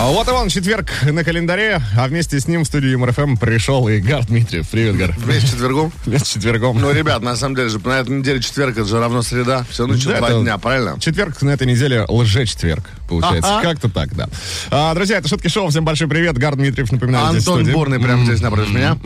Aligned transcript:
А 0.00 0.10
Вот 0.12 0.28
и 0.28 0.30
он, 0.30 0.48
четверг 0.48 0.92
на 1.02 1.24
календаре, 1.24 1.82
а 1.96 2.06
вместе 2.06 2.38
с 2.38 2.46
ним 2.46 2.62
в 2.62 2.66
студию 2.66 2.92
Юмор 2.92 3.12
ФМ 3.12 3.34
пришел 3.34 3.88
и 3.88 3.98
Гар 3.98 4.24
Дмитриев. 4.26 4.68
Привет, 4.68 4.96
Гар. 4.96 5.12
Вместе 5.18 5.48
с 5.48 5.50
четвергом? 5.50 5.92
Вместе 6.06 6.24
с 6.28 6.32
четвергом. 6.34 6.80
Ну, 6.80 6.92
ребят, 6.92 7.20
на 7.20 7.34
самом 7.34 7.56
деле 7.56 7.68
же, 7.68 7.80
на 7.80 7.98
этой 7.98 8.16
неделе 8.16 8.40
четверг, 8.40 8.78
это 8.78 8.84
же 8.86 9.00
равно 9.00 9.22
среда. 9.22 9.66
Все 9.68 9.88
Да, 9.88 9.94
два 9.96 10.28
это 10.28 10.40
дня, 10.40 10.56
правильно? 10.58 11.00
Четверг 11.00 11.42
на 11.42 11.50
этой 11.50 11.66
неделе 11.66 12.04
лже-четверг, 12.06 12.84
получается. 13.08 13.58
Как-то 13.60 13.90
так, 13.90 14.14
да. 14.14 14.28
А, 14.70 14.94
друзья, 14.94 15.18
это 15.18 15.26
Шутки 15.26 15.48
Шоу. 15.48 15.68
Всем 15.68 15.84
большой 15.84 16.06
привет. 16.06 16.38
Гар 16.38 16.54
Дмитриев, 16.54 16.92
напоминаю, 16.92 17.32
здесь 17.32 17.42
в 17.42 17.48
Антон 17.48 17.64
студии. 17.64 17.74
Бурный 17.74 17.98
прямо 17.98 18.24
здесь 18.24 18.40
напротив 18.40 18.70
меня. 18.72 18.96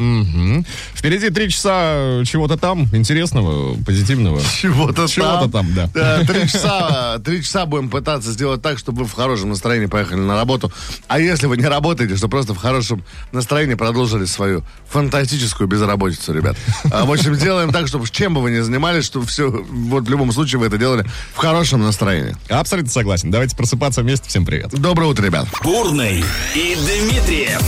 Впереди 0.95 1.30
три 1.30 1.49
часа 1.49 2.23
чего-то 2.27 2.59
там 2.59 2.87
интересного, 2.93 3.83
позитивного. 3.83 4.43
Чего-то 4.61 5.09
Чего-то 5.09 5.49
там, 5.51 5.73
да. 5.73 6.23
Три 6.24 6.47
часа, 6.49 7.19
три 7.24 7.43
часа 7.43 7.65
будем 7.65 7.88
пытаться 7.88 8.30
сделать 8.30 8.61
так, 8.61 8.79
чтобы 8.79 9.05
вы 9.05 9.09
в 9.09 9.15
хорошем 9.15 9.49
настроении 9.49 9.87
поехали 9.87 10.21
на 10.21 10.35
работу. 10.35 10.71
А 11.09 11.19
если 11.19 11.47
вы 11.47 11.57
не 11.57 11.67
работаете, 11.67 12.17
что 12.17 12.29
просто 12.29 12.55
в 12.55 12.57
хорошем 12.59 13.05
настроении 13.33 13.75
продолжили 13.75 14.25
свою 14.25 14.63
фантастическую 14.89 15.69
безработицу, 15.69 16.33
ребят. 16.33 16.57
А, 16.91 17.05
В 17.05 17.13
общем, 17.13 17.35
сделаем 17.35 17.73
так, 17.73 17.89
чтобы 17.89 18.09
чем 18.09 18.35
бы 18.35 18.43
вы 18.43 18.51
ни 18.51 18.61
занимались, 18.61 19.05
чтобы 19.05 19.27
все, 19.27 19.51
вот 19.51 20.05
в 20.05 20.11
любом 20.11 20.33
случае 20.33 20.61
вы 20.61 20.67
это 20.67 20.79
делали 20.79 21.07
в 21.35 21.37
хорошем 21.39 21.83
настроении. 21.83 22.37
Абсолютно 22.49 22.91
согласен. 22.91 23.31
Давайте 23.31 23.57
просыпаться 23.57 24.03
вместе. 24.03 24.29
Всем 24.29 24.45
привет. 24.45 24.71
Доброе 24.71 25.07
утро, 25.07 25.25
ребят. 25.25 25.49
Бурный 25.63 26.25
и 26.55 26.77
Дмитриев 26.77 27.61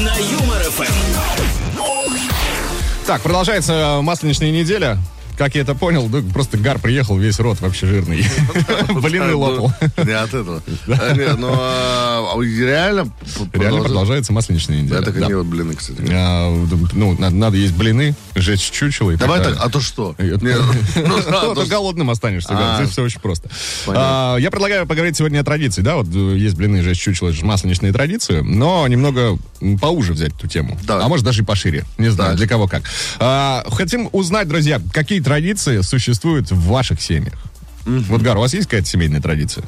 на 0.00 0.16
Юмор 0.16 0.62
ФМ. 0.62 0.84
Так, 3.06 3.20
продолжается 3.20 4.00
масленичная 4.02 4.50
неделя. 4.50 4.98
Как 5.36 5.54
я 5.56 5.62
это 5.62 5.74
понял, 5.74 6.08
да, 6.08 6.20
просто 6.32 6.56
Гар 6.58 6.78
приехал, 6.78 7.18
весь 7.18 7.38
рот 7.40 7.60
вообще 7.60 7.86
жирный. 7.86 8.24
Блины 9.02 9.34
лопал. 9.34 9.72
Ну, 9.96 10.04
Не 10.04 10.12
от 10.12 10.28
этого. 10.28 10.62
А, 10.88 11.12
нет, 11.16 11.36
ну, 11.38 11.48
а, 11.52 12.36
реально... 12.40 13.06
п- 13.06 13.10
Реально 13.24 13.50
продолжает- 13.52 13.84
продолжается 13.84 14.32
масленичная 14.32 14.82
неделя. 14.82 14.98
Я 15.00 15.02
так 15.04 15.16
и 15.16 15.20
не 15.20 15.28
ел 15.30 15.42
блины, 15.44 15.74
кстати. 15.74 16.02
А, 16.12 16.50
Ну, 16.92 17.16
надо, 17.18 17.34
надо 17.34 17.56
есть 17.56 17.74
блины, 17.74 18.14
жечь 18.34 18.70
чучело 18.70 19.10
и 19.10 19.16
Давай 19.16 19.42
так 19.42 19.56
а 19.60 19.68
то 19.68 19.80
что? 19.80 20.14
Не, 20.18 20.30
ну, 20.38 21.16
Ну, 21.16 21.22
то 21.22 21.54
то 21.54 21.66
голодным 21.66 22.10
останешься, 22.10 22.50
А. 22.52 22.76
здесь 22.78 22.90
все 22.90 23.02
очень 23.02 23.20
просто. 23.20 23.48
А, 23.86 24.36
Я 24.36 24.50
предлагаю 24.50 24.86
поговорить 24.86 25.16
сегодня 25.16 25.40
о 25.40 25.44
традиции, 25.44 25.82
да, 25.82 25.96
вот 25.96 26.06
э, 26.14 26.36
есть 26.36 26.56
блины, 26.56 26.82
жесть 26.82 27.00
чучело, 27.00 27.28
это 27.28 27.38
же 27.38 27.44
масленичные 27.44 27.92
традиции, 27.92 28.40
но 28.40 28.86
немного 28.88 29.38
поуже 29.80 30.12
взять 30.12 30.32
эту 30.34 30.48
тему. 30.48 30.78
А 30.88 31.08
может 31.08 31.24
даже 31.24 31.42
и 31.42 31.44
пошире, 31.44 31.84
не 31.98 32.08
знаю, 32.10 32.36
для 32.36 32.46
кого 32.46 32.66
как. 32.68 32.82
А, 33.18 33.64
Хотим 33.70 34.08
узнать, 34.12 34.48
друзья, 34.48 34.80
какие 34.92 35.20
традиции 35.20 35.80
существуют 35.80 36.50
в 36.50 36.68
ваших 36.68 37.00
семьях? 37.00 37.34
Вот, 37.84 38.22
Гар, 38.22 38.36
у 38.36 38.40
вас 38.40 38.54
есть 38.54 38.66
какая-то 38.66 38.88
семейная 38.88 39.20
традиция? 39.20 39.64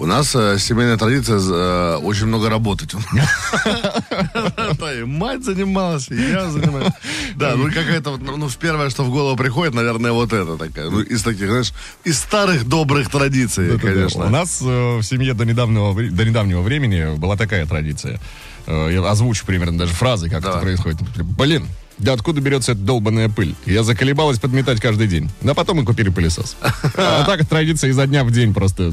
У 0.00 0.06
нас 0.06 0.34
э, 0.34 0.56
семейная 0.58 0.96
традиция 0.96 1.38
э, 1.38 1.96
очень 1.96 2.24
много 2.24 2.48
работать. 2.48 2.94
Мать 5.04 5.44
занималась, 5.44 6.08
я 6.08 6.48
занимаюсь. 6.48 6.94
Да, 7.36 7.54
ну 7.54 7.66
какая-то, 7.66 8.12
вот, 8.12 8.22
ну, 8.22 8.48
в 8.48 8.56
первое, 8.56 8.88
что 8.88 9.04
в 9.04 9.10
голову 9.10 9.36
приходит, 9.36 9.74
наверное, 9.74 10.12
вот 10.12 10.32
это 10.32 10.56
такая. 10.56 10.88
Ну, 10.88 11.02
из 11.02 11.22
таких, 11.22 11.48
знаешь, 11.48 11.74
из 12.02 12.18
старых 12.18 12.66
добрых 12.66 13.10
традиций, 13.10 13.78
конечно. 13.78 14.24
У 14.24 14.30
нас 14.30 14.62
э, 14.62 14.96
в 14.96 15.02
семье 15.02 15.34
до 15.34 15.44
недавнего, 15.44 16.62
времени 16.62 17.18
была 17.18 17.36
такая 17.36 17.66
традиция. 17.66 18.18
Э, 18.66 18.88
я 18.90 19.06
озвучу 19.06 19.44
примерно 19.44 19.76
даже 19.76 19.92
фразы, 19.92 20.30
как 20.30 20.40
это 20.40 20.60
происходит. 20.60 20.98
Блин, 21.36 21.66
да 22.00 22.12
откуда 22.14 22.40
берется 22.40 22.72
эта 22.72 22.80
долбанная 22.80 23.28
пыль? 23.28 23.54
Я 23.66 23.82
заколебалась 23.82 24.38
подметать 24.38 24.80
каждый 24.80 25.06
день. 25.06 25.30
Но 25.42 25.54
потом 25.54 25.78
мы 25.78 25.84
купили 25.84 26.08
пылесос. 26.08 26.56
А 26.96 27.24
так 27.24 27.46
традиция 27.46 27.90
изо 27.90 28.06
дня 28.06 28.24
в 28.24 28.30
день 28.30 28.52
просто 28.52 28.92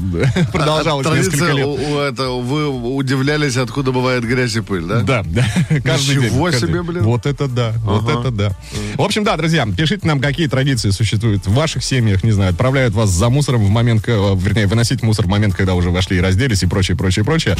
продолжалась 0.52 1.06
несколько 1.06 1.38
Традиция, 1.38 1.54
лет. 1.54 2.12
это, 2.12 2.28
вы 2.30 2.68
удивлялись, 2.68 3.56
откуда 3.56 3.92
бывает 3.92 4.24
грязь 4.24 4.56
и 4.56 4.60
пыль, 4.60 4.84
да? 4.84 5.02
Да, 5.02 5.24
каждый 5.84 6.16
день. 6.16 6.24
Ничего 6.24 6.46
каждый 6.46 6.60
себе, 6.60 6.72
день. 6.74 6.82
блин. 6.82 7.02
Вот 7.04 7.26
это 7.26 7.48
да, 7.48 7.74
вот 7.82 8.08
это 8.08 8.30
да. 8.30 8.56
В 8.96 9.02
общем, 9.02 9.24
да, 9.24 9.36
друзья, 9.36 9.66
пишите 9.66 10.06
нам, 10.06 10.20
какие 10.20 10.46
традиции 10.46 10.90
существуют 10.90 11.46
в 11.46 11.52
ваших 11.54 11.84
семьях, 11.84 12.24
не 12.24 12.32
знаю, 12.32 12.50
отправляют 12.50 12.94
вас 12.94 13.10
за 13.10 13.28
мусором 13.28 13.64
в 13.64 13.68
момент, 13.68 14.04
э, 14.06 14.34
вернее, 14.36 14.66
выносить 14.66 15.02
мусор 15.02 15.26
в 15.26 15.28
момент, 15.28 15.54
когда 15.54 15.74
уже 15.74 15.90
вошли 15.90 16.18
и 16.18 16.20
разделись 16.20 16.62
и 16.62 16.66
прочее, 16.66 16.96
прочее, 16.96 17.24
прочее. 17.24 17.56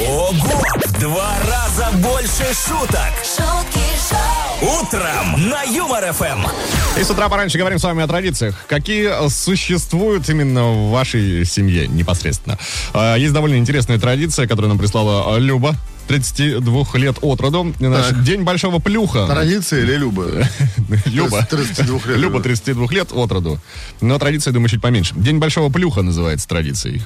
Ого! 0.00 0.32
В 0.86 1.00
два 1.00 1.36
раза 1.46 1.90
больше 1.98 2.44
шуток. 2.66 3.12
Утром 4.62 5.48
на 5.48 5.62
Юмор 5.62 6.12
ФМ. 6.12 6.46
И 7.00 7.02
с 7.02 7.08
утра 7.10 7.30
пораньше 7.30 7.56
говорим 7.56 7.78
с 7.78 7.82
вами 7.82 8.02
о 8.02 8.06
традициях. 8.06 8.54
Какие 8.68 9.28
существуют 9.30 10.28
именно 10.28 10.64
в 10.64 10.90
вашей 10.90 11.46
семье 11.46 11.88
непосредственно? 11.88 12.58
Э, 12.92 13.14
Есть 13.18 13.32
довольно 13.32 13.56
интересная 13.56 13.98
традиция, 13.98 14.46
которую 14.46 14.68
нам 14.68 14.78
прислала 14.78 15.38
Люба. 15.38 15.74
32 16.10 16.86
лет 16.94 17.18
от 17.20 17.40
роду. 17.40 17.72
Значит, 17.78 18.24
День 18.24 18.42
большого 18.42 18.80
плюха. 18.80 19.28
Традиция 19.28 19.82
или 19.82 19.94
Люба? 20.00 20.26
Люба. 21.06 21.46
32 21.48 22.00
лет. 22.06 22.18
Люба 22.18 22.40
32 22.40 22.86
лет 22.90 23.12
от 23.12 23.30
роду. 23.30 23.60
Но 24.00 24.18
традиция, 24.18 24.52
думаю, 24.52 24.68
чуть 24.68 24.82
поменьше. 24.82 25.14
День 25.14 25.38
большого 25.38 25.70
плюха 25.70 26.02
называется 26.02 26.48
традицией. 26.48 27.02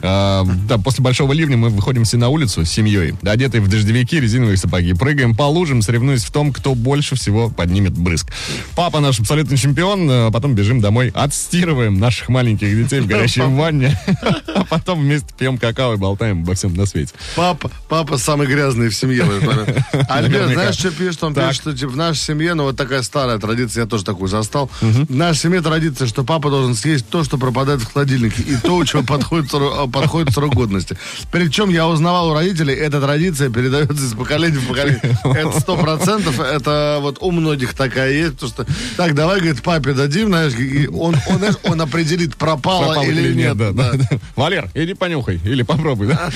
А, 0.00 0.46
да, 0.66 0.78
после 0.78 1.04
большого 1.04 1.34
ливня 1.34 1.58
мы 1.58 1.68
выходим 1.68 2.04
все 2.04 2.16
на 2.16 2.30
улицу 2.30 2.64
с 2.64 2.70
семьей, 2.70 3.14
одетые 3.22 3.60
в 3.60 3.68
дождевики, 3.68 4.18
резиновые 4.18 4.56
сапоги, 4.56 4.94
прыгаем 4.94 5.36
по 5.36 5.42
лужам, 5.42 5.82
соревнуясь 5.82 6.24
в 6.24 6.30
том, 6.30 6.50
кто 6.50 6.74
больше 6.74 7.14
всего 7.14 7.50
поднимет 7.50 7.92
брызг. 7.92 8.32
Папа 8.74 9.00
наш 9.00 9.20
абсолютный 9.20 9.58
чемпион, 9.58 10.08
а 10.10 10.30
потом 10.30 10.54
бежим 10.54 10.80
домой, 10.80 11.12
отстирываем 11.14 11.98
наших 11.98 12.30
маленьких 12.30 12.74
детей 12.74 13.00
в 13.00 13.06
горячей 13.06 13.42
ванне, 13.46 14.00
а 14.54 14.64
потом 14.64 15.02
вместе 15.02 15.28
пьем 15.38 15.58
какао 15.58 15.92
и 15.92 15.96
болтаем 15.98 16.40
обо 16.40 16.54
всем 16.54 16.74
на 16.74 16.86
свете. 16.86 17.12
Папа, 17.34 17.70
папа 17.90 18.16
самый 18.16 18.45
грязный 18.46 18.88
в 18.88 18.94
семье 18.94 19.24
в 19.24 19.30
этот 19.30 19.46
момент. 19.46 19.78
Альберт, 20.08 20.52
знаешь, 20.52 20.74
что 20.76 20.90
пишет? 20.90 21.22
Он 21.24 21.34
пишет, 21.34 21.54
что 21.62 21.76
типа, 21.76 21.92
в 21.92 21.96
нашей 21.96 22.18
семье, 22.20 22.54
ну 22.54 22.64
вот 22.64 22.76
такая 22.76 23.02
старая 23.02 23.38
традиция, 23.38 23.82
я 23.82 23.86
тоже 23.88 24.04
такую 24.04 24.28
застал. 24.28 24.70
В 24.80 25.14
нашей 25.14 25.38
семье 25.40 25.60
традиция, 25.60 26.06
что 26.06 26.24
папа 26.24 26.50
должен 26.50 26.74
съесть 26.74 27.08
то, 27.08 27.24
что 27.24 27.38
пропадает 27.38 27.80
в 27.80 27.92
холодильнике, 27.92 28.42
и 28.42 28.56
то, 28.56 28.76
у 28.76 28.84
чего 28.84 29.02
подходит, 29.06 29.50
срок- 29.50 29.90
подходит 29.90 30.32
срок 30.32 30.54
годности. 30.54 30.96
Причем 31.32 31.68
я 31.70 31.86
узнавал 31.88 32.30
у 32.30 32.34
родителей, 32.34 32.74
эта 32.74 33.00
традиция 33.00 33.50
передается 33.50 34.04
из 34.04 34.14
поколения 34.14 34.58
в 34.58 34.66
поколение. 34.68 35.00
Это 35.24 35.60
сто 35.60 35.76
процентов, 35.76 36.40
это 36.40 36.98
вот 37.00 37.18
у 37.20 37.30
многих 37.30 37.74
такая 37.74 38.12
есть, 38.12 38.34
потому 38.34 38.50
что, 38.52 38.66
так, 38.96 39.14
давай, 39.14 39.40
говорит, 39.40 39.62
папе 39.62 39.92
дадим, 39.92 40.28
знаешь, 40.28 40.54
и 40.54 40.86
он, 40.88 41.14
он, 41.28 41.38
знаешь, 41.38 41.56
он 41.64 41.80
определит, 41.80 42.36
пропало, 42.36 42.86
Пропал 42.86 43.04
или, 43.04 43.34
нет. 43.34 43.56
да, 43.56 43.72
да, 43.72 43.92
да. 43.92 44.08
Валер, 44.34 44.70
иди 44.74 44.94
понюхай 44.94 45.40
или 45.44 45.62
попробуй, 45.62 46.08
да? 46.08 46.30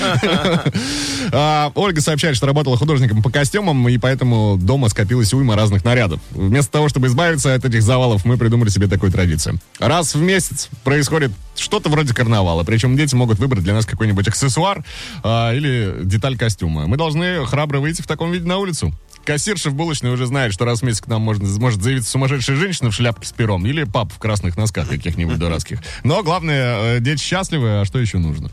А, 2.01 2.03
Ольга 2.03 2.11
сообщает, 2.11 2.35
что 2.35 2.47
работала 2.47 2.77
художником 2.77 3.21
по 3.21 3.29
костюмам, 3.29 3.87
и 3.87 3.97
поэтому 3.97 4.57
дома 4.57 4.89
скопилась 4.89 5.33
уйма 5.33 5.55
разных 5.55 5.85
нарядов. 5.85 6.19
Вместо 6.31 6.71
того, 6.71 6.89
чтобы 6.89 7.07
избавиться 7.07 7.53
от 7.53 7.63
этих 7.63 7.83
завалов, 7.83 8.25
мы 8.25 8.37
придумали 8.37 8.69
себе 8.69 8.87
такую 8.87 9.11
традицию. 9.11 9.59
Раз 9.79 10.15
в 10.15 10.21
месяц 10.21 10.69
происходит 10.83 11.31
что-то 11.55 11.89
вроде 11.89 12.13
карнавала, 12.13 12.63
причем 12.63 12.97
дети 12.97 13.13
могут 13.13 13.37
выбрать 13.39 13.63
для 13.63 13.73
нас 13.73 13.85
какой-нибудь 13.85 14.27
аксессуар 14.27 14.83
а, 15.23 15.53
или 15.53 15.99
деталь 16.03 16.37
костюма. 16.37 16.87
Мы 16.87 16.97
должны 16.97 17.45
храбро 17.45 17.79
выйти 17.79 18.01
в 18.01 18.07
таком 18.07 18.31
виде 18.31 18.45
на 18.45 18.57
улицу. 18.57 18.93
Кассирша 19.23 19.69
в 19.69 19.75
булочной 19.75 20.11
уже 20.11 20.25
знает, 20.25 20.53
что 20.53 20.65
раз 20.65 20.79
в 20.79 20.83
месяц 20.83 21.01
к 21.01 21.07
нам 21.07 21.21
можно, 21.21 21.47
может 21.59 21.83
заявиться 21.83 22.09
сумасшедшая 22.09 22.55
женщина 22.55 22.89
в 22.89 22.95
шляпке 22.95 23.27
с 23.27 23.31
пером 23.31 23.65
или 23.67 23.83
пап 23.83 24.11
в 24.11 24.17
красных 24.17 24.57
носках 24.57 24.89
каких-нибудь 24.89 25.37
дурацких. 25.37 25.79
Но 26.03 26.23
главное, 26.23 26.97
э, 26.97 26.99
дети 26.99 27.21
счастливы, 27.21 27.81
а 27.81 27.85
что 27.85 27.99
еще 27.99 28.17
нужно? 28.17 28.49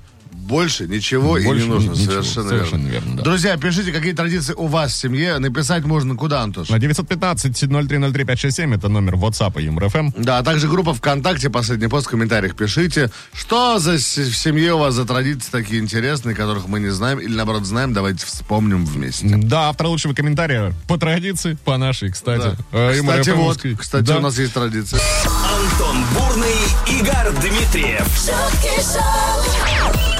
Больше 0.49 0.87
ничего 0.89 1.37
и 1.37 1.45
Больше 1.45 1.65
не 1.65 1.69
нужно. 1.71 1.91
ничего. 1.91 2.12
Совершенно, 2.23 2.49
Совершенно 2.49 2.89
верно. 2.89 2.93
верно, 3.06 3.17
да. 3.17 3.23
Друзья, 3.23 3.56
пишите, 3.59 3.93
какие 3.93 4.12
традиции 4.15 4.55
у 4.55 4.67
вас 4.67 4.93
в 4.93 4.97
семье. 4.97 5.39
Написать 5.39 5.85
можно 5.85 6.15
куда, 6.17 6.41
Антош? 6.43 6.71
На 6.71 6.77
915-0303-567 6.77 8.75
это 8.75 8.89
номер 8.89 9.15
WhatsApp 9.17 9.61
и 9.61 9.65
ЮморФМ. 9.65 10.11
Да, 10.17 10.39
а 10.39 10.43
также 10.43 10.69
группа 10.69 10.95
ВКонтакте, 10.95 11.50
последний 11.50 11.89
пост 11.89 12.06
в 12.06 12.11
комментариях 12.11 12.56
пишите, 12.56 13.11
что 13.35 13.79
за 13.79 13.99
с- 13.99 14.17
в 14.17 14.35
семье 14.35 14.73
у 14.75 14.79
вас 14.79 14.95
за 14.95 15.05
традиции 15.05 15.50
такие 15.50 15.81
интересные, 15.83 16.35
которых 16.35 16.67
мы 16.67 16.81
не 16.81 16.89
знаем, 16.91 17.19
или 17.21 17.35
наоборот 17.35 17.67
знаем, 17.67 17.93
давайте 17.93 18.25
вспомним 18.25 18.87
вместе. 18.87 19.27
Да, 19.29 19.69
автор 19.69 19.89
лучшего 19.89 20.15
комментария 20.15 20.73
по 20.89 20.97
традиции, 20.97 21.59
по 21.65 21.77
нашей, 21.77 22.11
кстати. 22.11 22.56
Э, 22.73 22.95
Юмор 22.97 23.21
Кстати, 23.21 23.37
вот, 23.37 23.56
FM-овской. 23.59 23.77
кстати, 23.77 24.05
Да. 24.06 24.17
у 24.17 24.21
нас 24.21 24.39
есть 24.39 24.55
традиция. 24.55 25.00
Антон 25.27 25.97
Бурный, 26.15 26.56
Игорь 26.99 27.33
Дмитриев. 27.43 28.06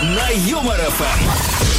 На 0.03 0.29
Юмор 0.31 0.79
ФМ. 0.91 1.78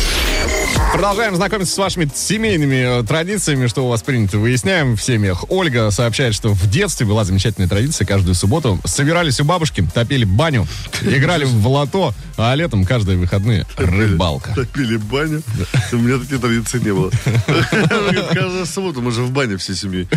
Продолжаем 0.93 1.35
знакомиться 1.35 1.73
с 1.73 1.77
вашими 1.77 2.09
семейными 2.13 3.01
э, 3.01 3.03
традициями, 3.03 3.67
что 3.67 3.85
у 3.85 3.89
вас 3.89 4.01
принято. 4.01 4.37
Выясняем 4.37 4.97
в 4.97 5.01
семьях. 5.01 5.45
Ольга 5.49 5.91
сообщает, 5.91 6.33
что 6.33 6.49
в 6.49 6.69
детстве 6.69 7.05
была 7.05 7.23
замечательная 7.23 7.69
традиция. 7.69 8.05
Каждую 8.05 8.35
субботу 8.35 8.79
собирались 8.85 9.39
у 9.39 9.45
бабушки, 9.45 9.87
топили 9.93 10.25
баню, 10.25 10.67
играли 11.01 11.45
в 11.45 11.67
лото, 11.67 12.13
а 12.37 12.53
летом 12.55 12.85
каждые 12.85 13.17
выходные 13.17 13.65
рыбалка. 13.77 14.53
Топили 14.55 14.97
баню. 14.97 15.41
У 15.93 15.97
меня 15.97 16.17
такие 16.19 16.39
традиции 16.39 16.79
не 16.79 16.91
было. 16.93 17.11
Каждую 18.33 18.65
субботу 18.65 19.01
мы 19.01 19.11
же 19.11 19.21
в 19.21 19.31
бане 19.31 19.57
всей 19.57 19.75
семьей. 19.75 20.07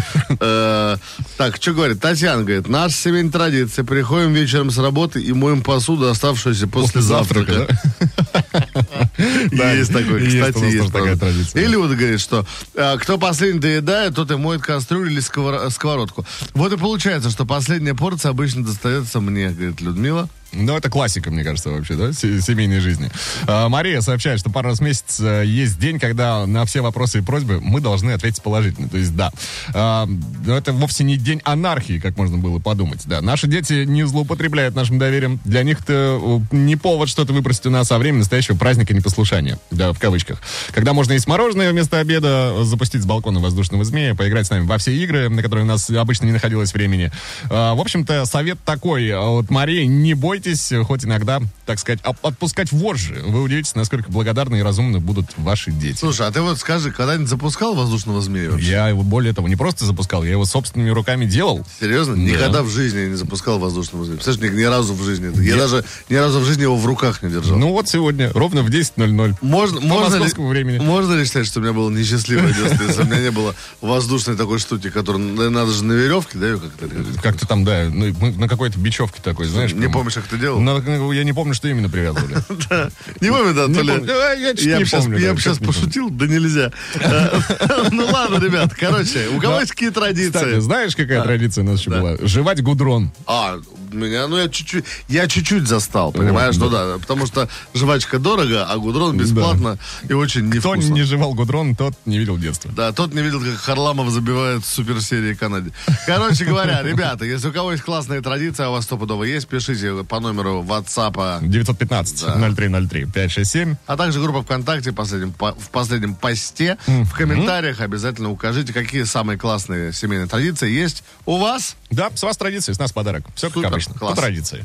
Э, 0.41 0.97
Так, 1.37 1.57
что 1.57 1.73
говорит? 1.75 2.01
Татьяна 2.01 2.43
говорит, 2.43 2.69
наша 2.69 2.97
семейная 2.97 3.31
традиция. 3.31 3.85
Приходим 3.85 4.33
вечером 4.33 4.71
с 4.71 4.79
работы 4.79 5.21
и 5.23 5.33
моем 5.33 5.63
посуду, 5.63 6.09
оставшуюся 6.09 6.67
после 6.67 7.03
завтрака. 7.03 7.69
Да, 9.53 9.73
Есть 9.73 9.93
такой, 9.93 10.27
кстати, 10.27 10.65
есть. 10.73 10.93
такая 10.93 11.17
традиция. 11.17 11.63
И 11.63 11.67
Люда 11.67 11.95
говорит, 11.95 12.21
что 12.21 12.47
э, 12.75 12.97
кто 12.99 13.19
последний 13.19 13.61
доедает, 13.61 14.15
тот 14.15 14.31
и 14.31 14.37
моет 14.37 14.63
кастрюлю 14.63 15.11
или 15.11 15.21
сковоро- 15.21 15.71
сковородку. 15.71 16.25
Вот 16.55 16.73
и 16.73 16.77
получается, 16.77 17.31
что 17.31 17.45
последняя 17.45 17.95
порция 17.95 18.31
обычно 18.31 18.65
достается 18.65 19.21
мне, 19.21 19.51
говорит 19.51 19.81
Людмила. 19.81 20.29
Ну, 20.55 20.77
это 20.77 20.91
классика, 20.91 21.31
мне 21.31 21.45
кажется, 21.45 21.71
вообще, 21.71 21.95
да, 21.95 22.13
се- 22.13 22.43
семейной 22.43 22.81
жизни. 22.81 23.11
А, 23.47 23.71
Мария 23.71 24.03
сообщает, 24.03 24.39
что 24.39 24.51
пару 24.51 24.69
раз 24.69 24.81
в 24.81 24.83
месяц 24.83 25.19
э, 25.19 25.45
есть 25.47 25.79
день, 25.81 25.99
когда 25.99 26.45
на 26.47 26.67
все 26.67 26.83
вопросы 26.83 27.21
и 27.21 27.23
просьбы 27.23 27.59
мы 27.63 27.81
должны 27.81 28.11
ответить 28.11 28.43
положительно, 28.43 28.87
то 28.91 28.99
есть 28.99 29.17
да. 29.17 29.33
А, 29.73 30.07
но 30.45 30.55
это 30.55 30.75
вовсе 30.75 31.05
не 31.05 31.17
день 31.17 31.41
анархии, 31.45 31.99
как 31.99 32.19
можно 32.19 32.37
было 32.37 32.59
подумать, 32.59 33.01
да. 33.07 33.23
Наши 33.23 33.47
дети 33.47 33.85
не 33.87 34.07
злоупотребляют 34.07 34.75
нашим 34.75 34.99
доверием. 34.99 35.41
Для 35.47 35.63
них 35.63 35.81
это 35.81 36.19
э, 36.23 36.41
не 36.55 36.77
повод 36.77 37.09
что-то 37.09 37.33
выпросить 37.33 37.65
у 37.65 37.71
нас, 37.71 37.91
а 37.91 37.97
время 37.97 38.19
настоящего 38.19 38.55
праздника 38.55 38.93
непослушания, 39.13 39.59
да, 39.71 39.93
в 39.93 39.99
кавычках. 39.99 40.41
Когда 40.73 40.93
можно 40.93 41.13
есть 41.13 41.27
мороженое 41.27 41.71
вместо 41.71 41.99
обеда, 41.99 42.65
запустить 42.65 43.03
с 43.03 43.07
балкона 43.07 43.41
воздушного 43.41 43.85
змея, 43.85 44.15
поиграть 44.15 44.47
с 44.47 44.51
нами 44.51 44.67
во 44.67 44.79
все 44.79 44.95
игры, 44.97 45.29
на 45.29 45.43
которые 45.43 45.65
у 45.65 45.69
нас 45.69 45.89
обычно 45.91 46.27
не 46.27 46.33
находилось 46.33 46.73
времени. 46.73 47.13
А, 47.51 47.75
В 47.75 47.81
общем-то, 47.81 48.25
совет 48.25 48.59
такой 48.65 49.11
а, 49.11 49.21
от 49.39 49.51
Марии, 49.51 49.85
не 49.85 50.15
бойтесь, 50.15 50.73
хоть 50.87 51.05
иногда, 51.05 51.41
так 51.67 51.79
сказать, 51.79 52.01
отпускать 52.03 52.73
вожжи. 52.73 53.23
Вы 53.27 53.43
удивитесь, 53.43 53.75
насколько 53.75 54.11
благодарны 54.11 54.57
и 54.57 54.63
разумны 54.63 54.99
будут 54.99 55.27
ваши 55.37 55.71
дети. 55.71 55.99
Слушай, 55.99 56.27
а 56.27 56.31
ты 56.31 56.41
вот 56.41 56.59
скажи, 56.59 56.91
когда-нибудь 56.91 57.29
запускал 57.29 57.75
воздушного 57.75 58.23
змея 58.23 58.51
вообще? 58.51 58.71
Я 58.71 58.89
его, 58.89 59.03
более 59.03 59.35
того, 59.35 59.49
не 59.49 59.57
просто 59.57 59.85
запускал, 59.85 60.25
я 60.25 60.31
его 60.31 60.45
собственными 60.45 60.91
руками 60.91 61.27
делал. 61.27 61.65
Серьезно? 61.81 62.15
Да. 62.15 62.21
Никогда 62.21 62.63
в 62.63 62.71
жизни 62.71 63.01
я 63.01 63.09
не 63.09 63.17
запускал 63.17 63.59
воздушного 63.59 64.05
змея. 64.05 64.17
Представляешь, 64.17 64.55
ни, 64.55 64.61
ни 64.61 64.65
разу 64.65 64.95
в 64.95 65.03
жизни. 65.05 65.31
Я 65.43 65.57
даже 65.57 65.85
ни 66.09 66.15
разу 66.15 66.41
в 66.41 66.45
жизни 66.45 66.63
его 66.63 66.77
в 66.77 66.87
руках 66.87 67.23
не 67.23 67.31
держал. 67.31 67.59
Ну 67.59 67.73
вот 67.73 67.89
сегодня, 67.89 68.31
ровно 68.33 68.63
в 68.63 68.71
10.00. 68.97 69.35
Можно, 69.41 69.81
По 69.81 69.87
можно, 69.87 70.17
ли, 70.17 70.33
времени. 70.37 70.79
можно 70.79 71.15
ли 71.15 71.25
считать, 71.25 71.47
что 71.47 71.61
у 71.61 71.63
меня 71.63 71.73
было 71.73 71.91
несчастливое 71.91 72.53
детство, 72.53 72.85
если 72.85 73.03
у 73.03 73.07
меня 73.07 73.21
не 73.21 73.31
было 73.31 73.55
воздушной 73.81 74.37
такой 74.37 74.59
штуки, 74.59 74.91
которую 74.91 75.51
надо 75.51 75.71
же 75.73 75.85
на 75.85 75.93
веревке, 75.93 76.39
да, 76.39 76.47
ее 76.47 76.59
как-то... 76.59 76.89
Как-то 77.23 77.47
там, 77.47 77.65
да, 77.65 77.89
ну, 77.91 78.13
мы 78.21 78.33
на 78.33 78.49
какой-то 78.49 78.79
бечевке 78.79 79.21
такой, 79.23 79.47
знаешь. 79.47 79.73
Не 79.73 79.81
прям- 79.81 79.93
помнишь, 79.93 80.15
как 80.15 80.25
ты 80.25 80.37
делал? 80.39 80.61
На- 80.61 80.83
я 81.13 81.25
не 81.25 81.33
помню, 81.33 81.55
что 81.55 81.69
именно 81.69 81.89
привязывали. 81.89 82.37
Не 83.21 83.31
помню, 83.31 83.55
да, 83.55 83.67
то 83.67 83.83
ли... 83.83 84.43
я 84.43 84.53
не 84.53 84.85
сейчас, 84.85 85.05
помню, 85.05 85.19
я 85.19 85.35
бы 85.35 85.41
сейчас 85.41 85.59
пошутил, 85.59 86.11
да 86.11 86.27
нельзя. 86.27 86.71
Э, 86.95 87.41
Ну 87.93 88.07
ладно, 88.07 88.45
ребят, 88.45 88.75
короче, 88.75 89.29
у 89.29 89.41
кого 89.41 89.61
есть 89.61 89.73
какие 89.73 89.91
традиции? 89.91 90.61
знаешь, 90.61 90.97
какая 90.97 91.23
традиция 91.23 91.65
у 91.65 91.67
нас 91.67 91.81
еще 91.81 91.91
была? 91.91 92.17
Жевать 92.23 92.63
гудрон. 92.63 93.11
А, 93.27 93.59
меня, 93.93 94.27
ну 94.27 94.39
я 94.39 94.49
чуть-чуть, 94.49 94.85
я 95.09 95.27
чуть-чуть 95.29 95.67
застал, 95.67 96.13
понимаешь, 96.13 96.57
ну 96.57 96.71
да, 96.71 96.99
потому 96.99 97.27
что 97.27 97.49
жвачка 97.75 98.19
дорого, 98.19 98.65
а 98.69 98.79
гудрон 98.83 99.17
бесплатно 99.17 99.79
и 100.09 100.13
очень 100.13 100.51
Кто 100.51 100.75
невкусно. 100.77 100.95
не 100.95 101.03
жевал 101.05 101.35
гудрон, 101.35 101.75
тот 101.75 101.95
не 102.07 102.19
видел 102.19 102.37
детства. 102.37 102.71
Да, 102.75 102.93
тот 102.93 103.15
не 103.15 103.23
видел, 103.23 103.41
как 103.41 103.55
Харламов 103.57 104.11
забивает 104.11 104.65
в 104.65 104.69
суперсерии 104.69 105.35
Канаде. 105.35 105.71
Короче 106.07 106.45
говоря, 106.45 106.83
ребята, 106.85 107.25
если 107.25 107.49
у 107.49 107.53
кого 107.53 107.73
есть 107.73 107.85
классная 107.85 108.21
традиция, 108.21 108.67
а 108.67 108.69
у 108.71 108.73
вас 108.73 108.85
стопудово 108.85 109.25
есть, 109.25 109.49
пишите 109.49 110.05
по 110.05 110.21
номеру 110.21 110.63
WhatsApp, 110.63 111.47
915 111.49 112.25
0303 112.57 113.05
567. 113.07 113.77
а 113.87 113.97
также 113.97 114.21
группа 114.21 114.43
ВКонтакте 114.43 114.91
в 114.91 114.95
последнем, 114.95 115.33
по- 115.33 115.53
в 115.55 115.71
последнем 115.71 116.15
посте. 116.15 116.77
В 116.87 117.13
комментариях 117.13 117.81
обязательно 117.81 118.31
укажите, 118.31 118.73
какие 118.73 119.05
самые 119.05 119.39
классные 119.39 119.93
семейные 119.93 120.27
традиции 120.29 120.71
есть 120.71 121.05
у 121.27 121.39
вас. 121.39 121.77
Да, 121.91 122.11
с 122.15 122.23
вас 122.23 122.37
традиция, 122.37 122.75
с 122.75 122.79
нас 122.79 122.93
подарок. 122.93 123.25
Все 123.35 123.47
как 123.49 123.55
Супер, 123.55 123.69
обычно. 123.69 123.95
класс. 123.95 124.15
По 124.15 124.21
традиции. 124.21 124.65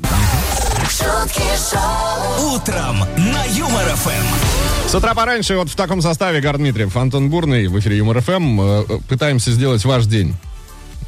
Шутки 0.90 1.42
шоу, 1.72 2.56
Утром 2.56 3.00
на 3.18 3.44
Юмор 3.46 3.86
ФМ. 3.96 4.88
С 4.90 4.96
утра 4.96 5.14
пораньше, 5.14 5.56
вот 5.58 5.70
в 5.70 5.76
таком 5.76 6.02
составе 6.02 6.40
Гар 6.42 6.58
Дмитриев, 6.58 6.96
Антон 6.96 7.30
Бурный 7.30 7.68
в 7.68 7.78
эфире 7.80 7.98
Юмор 7.98 8.22
ФМ. 8.22 8.62
э, 8.62 8.86
э, 8.88 9.00
Пытаемся 9.10 9.52
сделать 9.52 9.84
ваш 9.86 10.06
день. 10.06 10.36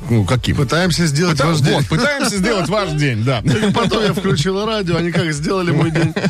Ну, 0.09 0.25
каким? 0.25 0.55
Пытаемся 0.55 1.05
сделать 1.07 1.39
Пыта- 1.39 1.47
ваш 1.47 1.59
день. 1.59 1.73
Вот, 1.73 1.87
пытаемся 1.87 2.37
сделать 2.37 2.69
ваш 2.69 2.91
день, 2.91 3.23
да. 3.23 3.43
Потом 3.73 4.03
я 4.03 4.13
включила 4.13 4.65
радио, 4.65 4.97
они 4.97 5.11
как 5.11 5.31
сделали 5.33 5.71
мой 5.71 5.91
день. 5.91 6.13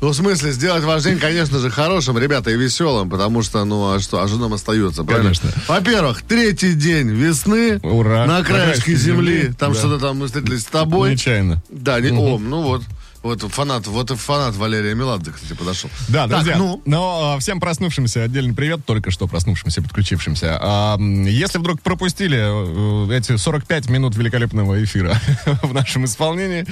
Ну, 0.00 0.08
в 0.10 0.14
смысле, 0.14 0.52
сделать 0.52 0.84
ваш 0.84 1.02
день, 1.02 1.18
конечно 1.18 1.58
же, 1.58 1.70
хорошим, 1.70 2.18
ребята, 2.18 2.50
и 2.50 2.56
веселым, 2.56 3.08
потому 3.08 3.42
что, 3.42 3.64
ну, 3.64 3.94
а 3.94 4.00
что, 4.00 4.22
а 4.22 4.28
что 4.28 4.36
нам 4.36 4.52
остается, 4.52 5.02
правильно? 5.04 5.32
Конечно. 5.34 5.50
Во-первых, 5.66 6.22
третий 6.22 6.74
день 6.74 7.08
весны. 7.08 7.78
Ура. 7.82 8.26
На 8.26 8.42
краешке 8.42 8.94
земли. 8.94 9.52
Там 9.58 9.74
что-то 9.74 9.98
там 9.98 10.18
мы 10.18 10.26
встретились 10.26 10.62
с 10.62 10.66
тобой. 10.66 11.12
Нечаянно. 11.12 11.62
Да, 11.70 12.00
не, 12.00 12.10
о, 12.10 12.38
ну 12.38 12.62
вот. 12.62 12.82
Вот 13.24 13.40
фанат, 13.40 13.86
вот 13.86 14.10
и 14.10 14.16
фанат 14.16 14.54
Валерия 14.54 14.94
Меладзе, 14.94 15.32
кстати, 15.32 15.54
подошел. 15.54 15.88
Да, 16.08 16.28
Так, 16.28 16.44
друзья, 16.44 16.58
ну, 16.58 16.82
но 16.84 17.32
а, 17.34 17.38
всем 17.38 17.58
проснувшимся 17.58 18.22
отдельный 18.22 18.54
привет, 18.54 18.84
только 18.84 19.10
что 19.10 19.26
проснувшимся, 19.26 19.80
подключившимся. 19.80 20.58
А, 20.60 20.98
если 20.98 21.56
вдруг 21.56 21.80
пропустили 21.80 22.38
э, 22.38 23.16
эти 23.16 23.38
45 23.38 23.88
минут 23.88 24.14
великолепного 24.14 24.84
эфира 24.84 25.18
в 25.62 25.72
нашем 25.72 26.04
исполнении, 26.04 26.66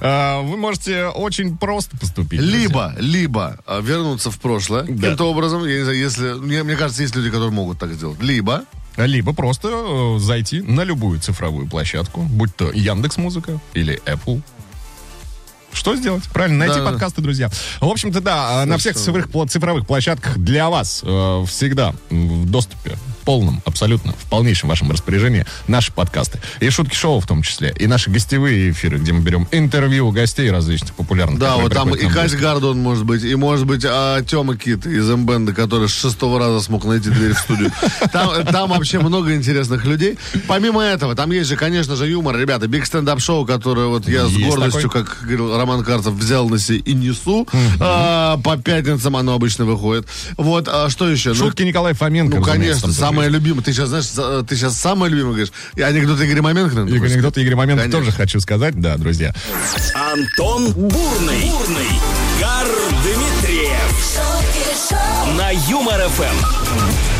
а, 0.00 0.42
вы 0.42 0.56
можете 0.56 1.06
очень 1.06 1.58
просто 1.58 1.98
поступить. 1.98 2.38
друзья. 2.38 2.56
либо, 2.56 2.94
либо 2.98 3.58
а, 3.66 3.80
вернуться 3.80 4.30
в 4.30 4.38
прошлое 4.38 4.82
каким-то 4.82 5.24
образом. 5.24 5.66
Я 5.66 5.78
не 5.78 5.82
знаю, 5.82 5.98
если, 5.98 6.34
мне, 6.34 6.62
мне 6.62 6.76
кажется, 6.76 7.02
есть 7.02 7.16
люди, 7.16 7.30
которые 7.30 7.50
могут 7.50 7.80
так 7.80 7.92
сделать. 7.92 8.22
Либо 8.22 8.62
Либо 8.96 9.32
просто 9.32 9.70
э, 9.72 10.18
зайти 10.20 10.60
на 10.62 10.84
любую 10.84 11.18
цифровую 11.18 11.66
площадку, 11.66 12.22
будь 12.22 12.54
то 12.54 12.70
Яндекс 12.70 13.16
Музыка 13.16 13.60
или 13.74 14.00
Apple. 14.06 14.40
Что 15.76 15.94
сделать? 15.94 16.24
Правильно, 16.32 16.58
найти 16.66 16.80
Да, 16.80 16.90
подкасты, 16.90 17.20
друзья. 17.20 17.50
В 17.80 17.86
общем-то, 17.88 18.20
да, 18.20 18.64
на 18.64 18.78
всех 18.78 18.96
цифровых, 18.96 19.50
цифровых 19.50 19.86
площадках 19.86 20.38
для 20.38 20.70
вас 20.70 21.02
э, 21.04 21.44
всегда 21.46 21.94
в 22.10 22.50
доступе 22.50 22.96
полном, 23.26 23.60
абсолютно, 23.64 24.12
в 24.12 24.30
полнейшем 24.30 24.68
вашем 24.68 24.90
распоряжении 24.90 25.44
наши 25.66 25.92
подкасты. 25.92 26.40
И 26.60 26.70
шутки 26.70 26.94
шоу 26.94 27.18
в 27.18 27.26
том 27.26 27.42
числе, 27.42 27.74
и 27.76 27.88
наши 27.88 28.08
гостевые 28.08 28.70
эфиры, 28.70 28.98
где 28.98 29.12
мы 29.12 29.20
берем 29.20 29.48
интервью 29.50 30.06
у 30.08 30.12
гостей 30.12 30.48
различных 30.48 30.94
популярных. 30.94 31.40
Да, 31.40 31.56
вот 31.56 31.74
там 31.74 31.92
и 31.94 31.98
к 31.98 32.02
нам 32.04 32.12
в 32.12 32.14
Кась 32.14 32.30
гости. 32.30 32.42
Гордон 32.42 32.78
может 32.78 33.04
быть, 33.04 33.24
и 33.24 33.34
может 33.34 33.66
быть 33.66 33.84
а, 33.84 34.22
Тёма 34.22 34.56
Кит 34.56 34.86
из 34.86 35.10
МБНда, 35.10 35.54
который 35.54 35.88
с 35.88 35.92
шестого 35.92 36.38
раза 36.38 36.60
смог 36.60 36.84
найти 36.84 37.10
дверь 37.10 37.34
в 37.34 37.38
студию. 37.38 37.72
Там, 38.12 38.46
там 38.46 38.70
вообще 38.70 39.00
много 39.00 39.34
интересных 39.34 39.84
людей. 39.84 40.18
Помимо 40.46 40.82
этого, 40.82 41.16
там 41.16 41.32
есть 41.32 41.48
же, 41.48 41.56
конечно 41.56 41.96
же, 41.96 42.08
юмор. 42.08 42.36
Ребята, 42.36 42.68
биг 42.68 42.86
стендап-шоу, 42.86 43.44
которое 43.44 43.88
вот 43.88 44.06
я 44.08 44.26
с 44.26 44.30
Есть 44.30 44.48
гордостью, 44.48 44.88
такой. 44.88 45.04
как 45.04 45.18
говорил 45.22 45.56
Роман 45.58 45.82
Карцев, 45.82 46.14
взял 46.14 46.48
на 46.48 46.60
себе 46.60 46.78
и 46.78 46.94
несу. 46.94 47.48
А, 47.80 48.36
по 48.38 48.56
пятницам 48.56 49.16
оно 49.16 49.34
обычно 49.34 49.64
выходит. 49.64 50.06
Вот, 50.36 50.68
а 50.68 50.88
что 50.90 51.08
еще? 51.10 51.30
Ну, 51.30 51.34
Шутки 51.34 51.64
Николай 51.64 51.92
Фоменко. 51.92 52.36
Ну, 52.36 52.42
конечно, 52.44 52.82
тоже 52.82 53.15
самое 53.16 53.30
любимое. 53.30 53.62
Ты 53.62 53.72
сейчас, 53.72 53.88
знаешь, 53.88 54.46
ты 54.46 54.56
сейчас 54.56 54.76
самое 54.76 55.10
любимое 55.10 55.32
говоришь. 55.32 55.52
И 55.74 55.82
анекдот 55.82 56.20
Игоря 56.20 56.42
Маменко, 56.42 56.80
И 56.82 56.96
анекдот 56.96 57.38
Игоря 57.38 57.56
Момент 57.56 57.80
Конечно. 57.80 58.00
тоже 58.00 58.12
хочу 58.12 58.40
сказать, 58.40 58.80
да, 58.80 58.96
друзья. 58.96 59.34
Антон 59.94 60.72
Бурный. 60.72 61.50
Бурный. 61.50 62.00
Гар 62.40 62.66
Дмитриев. 63.02 64.20
На 65.36 65.50
Юмор 65.50 66.08
ФМ. 66.08 67.15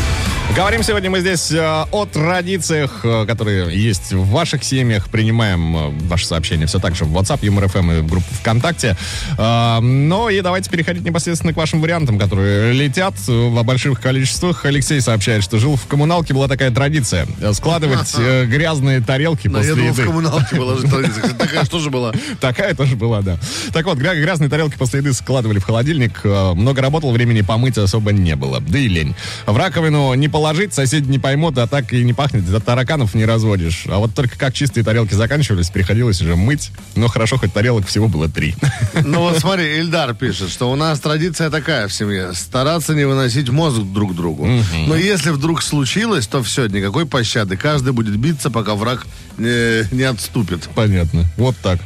Говорим 0.55 0.81
сегодня 0.81 1.11
мы 1.11 1.19
здесь 1.19 1.51
э, 1.51 1.59
о 1.91 2.05
традициях, 2.07 3.01
э, 3.03 3.25
которые 3.27 3.77
есть 3.79 4.11
в 4.11 4.25
ваших 4.31 4.63
семьях. 4.63 5.07
Принимаем 5.09 5.77
э, 5.77 5.89
ваши 6.07 6.25
сообщения 6.25 6.65
все 6.65 6.79
так 6.79 6.95
же 6.95 7.05
в 7.05 7.15
WhatsApp, 7.15 7.39
Юмор 7.45 7.67
ФМ 7.67 7.91
и 7.91 7.99
в 7.99 8.07
группу 8.07 8.25
ВКонтакте. 8.41 8.97
Ну 9.37 10.29
и 10.29 10.41
давайте 10.41 10.71
переходить 10.71 11.03
непосредственно 11.03 11.53
к 11.53 11.57
вашим 11.57 11.79
вариантам, 11.79 12.17
которые 12.17 12.73
летят 12.73 13.13
э, 13.27 13.31
в 13.31 13.63
больших 13.63 14.01
количествах. 14.01 14.65
Алексей 14.65 14.99
сообщает, 14.99 15.43
что 15.43 15.59
жил 15.59 15.75
в 15.75 15.85
коммуналке, 15.85 16.33
была 16.33 16.47
такая 16.47 16.71
традиция. 16.71 17.27
Складывать 17.53 18.15
грязные 18.17 18.99
тарелки 19.01 19.47
Да, 19.49 19.59
я 19.61 19.75
после 19.75 19.75
думал, 19.75 19.93
в 19.93 19.97
еды. 19.97 20.07
коммуналке 20.07 20.55
была 20.55 20.75
же 20.77 20.87
традиция. 20.87 21.33
Такая 21.35 21.65
что 21.65 21.77
же 21.77 21.91
была? 21.91 22.13
Такая 22.39 22.73
тоже 22.73 22.95
была, 22.95 23.21
да. 23.21 23.37
Так 23.73 23.85
вот, 23.85 23.99
гря- 23.99 24.15
грязные 24.19 24.49
тарелки 24.49 24.75
после 24.75 25.01
еды 25.01 25.13
складывали 25.13 25.59
в 25.59 25.65
холодильник. 25.65 26.23
Много 26.23 26.81
работал, 26.81 27.11
времени 27.11 27.41
помыть 27.41 27.77
особо 27.77 28.11
не 28.11 28.35
было. 28.35 28.59
Да 28.59 28.79
и 28.79 28.87
лень. 28.87 29.13
В 29.45 29.55
раковину 29.55 30.15
не 30.15 30.27
положить, 30.37 30.71
соседи 30.71 31.09
не 31.09 31.17
поймут, 31.17 31.57
а 31.57 31.65
так 31.65 31.91
и 31.93 32.03
не 32.03 32.13
пахнет, 32.13 32.47
от 32.53 32.63
тараканов 32.63 33.15
не 33.15 33.25
разводишь. 33.25 33.85
А 33.87 33.97
вот 33.97 34.13
только 34.13 34.37
как 34.37 34.53
чистые 34.53 34.83
тарелки 34.83 35.15
заканчивались, 35.15 35.71
приходилось 35.71 36.21
уже 36.21 36.35
мыть. 36.35 36.69
Но 36.95 37.07
хорошо, 37.07 37.37
хоть 37.37 37.51
тарелок 37.53 37.87
всего 37.87 38.07
было 38.07 38.29
три. 38.29 38.55
Ну 39.03 39.21
вот 39.21 39.39
смотри, 39.39 39.79
Ильдар 39.79 40.13
пишет, 40.13 40.49
что 40.49 40.69
у 40.69 40.75
нас 40.75 40.99
традиция 40.99 41.49
такая 41.49 41.87
в 41.87 41.93
семье. 41.93 42.33
Стараться 42.33 42.93
не 42.93 43.05
выносить 43.05 43.49
мозг 43.49 43.79
друг 43.81 44.15
другу. 44.15 44.47
Но 44.85 44.95
если 44.95 45.31
вдруг 45.31 45.63
случилось, 45.63 46.27
то 46.27 46.43
все, 46.43 46.67
никакой 46.67 47.07
пощады. 47.07 47.57
Каждый 47.57 47.93
будет 47.93 48.15
биться, 48.17 48.51
пока 48.51 48.75
враг 48.75 49.07
не, 49.37 49.87
не 49.91 50.03
отступит. 50.03 50.69
Понятно. 50.75 51.25
Вот 51.37 51.55
так. 51.63 51.79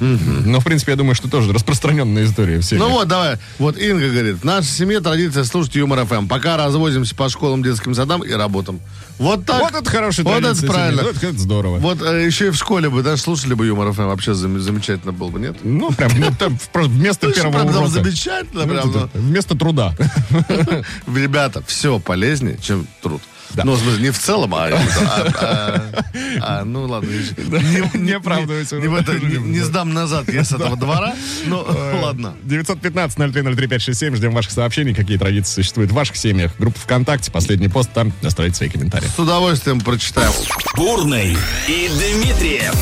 Но, 0.00 0.60
в 0.60 0.64
принципе, 0.64 0.92
я 0.92 0.96
думаю, 0.96 1.14
что 1.14 1.28
тоже 1.28 1.52
распространенная 1.52 2.24
история 2.24 2.58
в 2.58 2.62
семье. 2.62 2.84
Ну 2.84 2.90
вот, 2.90 3.08
давай. 3.08 3.36
Вот 3.58 3.76
Инга 3.76 4.08
говорит, 4.08 4.36
в 4.36 4.44
нашей 4.44 4.68
семье 4.68 5.00
традиция 5.00 5.44
слушать 5.44 5.74
Юмор 5.74 6.04
ФМ. 6.06 6.26
Пока 6.28 6.56
развозимся 6.56 7.14
по 7.14 7.28
школам, 7.28 7.62
детским 7.62 7.94
садам 7.94 8.22
и 8.22 8.30
работам. 8.32 8.80
Вот 9.18 9.44
так. 9.44 9.60
Вот 9.60 9.74
это 9.74 9.90
хорошая 9.90 10.24
Вот 10.24 10.44
это 10.44 10.66
правильно. 10.66 11.02
Вот 11.02 11.16
это 11.22 11.38
здорово. 11.38 11.78
Вот 11.78 12.00
э, 12.02 12.24
еще 12.26 12.46
и 12.48 12.50
в 12.50 12.56
школе 12.56 12.88
бы, 12.88 13.02
да, 13.02 13.16
слушали 13.16 13.54
бы 13.54 13.66
Юмор 13.66 13.92
ФМ. 13.92 14.02
Вообще 14.06 14.34
зам- 14.34 14.60
замечательно 14.60 15.12
было 15.12 15.28
бы, 15.30 15.40
нет? 15.40 15.56
Ну, 15.64 15.90
прям, 15.90 16.12
ну, 16.18 16.26
там, 16.38 16.58
вместо 16.86 17.26
Ну, 17.28 17.32
первого 17.32 17.62
урока. 17.64 17.88
замечательно, 17.88 18.64
Ну, 18.66 18.72
прям, 18.72 18.92
ну. 18.92 19.10
Вместо 19.14 19.56
труда. 19.56 19.94
Ребята, 21.12 21.62
все 21.66 21.98
полезнее, 21.98 22.58
чем 22.62 22.86
труд. 23.02 23.20
Да. 23.54 23.64
Ну, 23.64 23.72
в 23.72 23.78
смысле, 23.80 24.02
не 24.02 24.10
в 24.10 24.18
целом, 24.18 24.54
а... 24.54 24.68
а- 24.68 25.32
а- 25.40 26.04
а, 26.40 26.64
ну, 26.64 26.84
ладно. 26.86 27.08
Не, 27.08 27.98
не 27.98 28.12
оправдывайся. 28.12 28.76
Не, 28.76 29.60
сдам 29.60 29.92
назад 29.92 30.28
я 30.32 30.44
с 30.44 30.52
этого 30.52 30.76
двора. 30.76 31.14
Ну, 31.46 31.66
ладно. 32.02 32.34
915-0303-567. 32.44 34.16
Ждем 34.16 34.32
ваших 34.34 34.52
сообщений, 34.52 34.94
какие 34.94 35.16
традиции 35.18 35.54
существуют 35.62 35.90
в 35.90 35.94
ваших 35.94 36.16
семьях. 36.16 36.52
Группа 36.58 36.78
ВКонтакте, 36.80 37.30
последний 37.30 37.68
пост, 37.68 37.90
там 37.92 38.12
оставляйте 38.22 38.56
свои 38.56 38.68
комментарии. 38.68 39.08
С 39.14 39.18
удовольствием 39.18 39.80
прочитаем. 39.80 40.32
Бурный 40.76 41.36
и 41.66 41.88
Дмитриев 41.88 42.74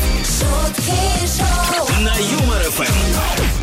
на 2.01 2.15
Юмор 2.17 2.61
ФМ. 2.71 3.56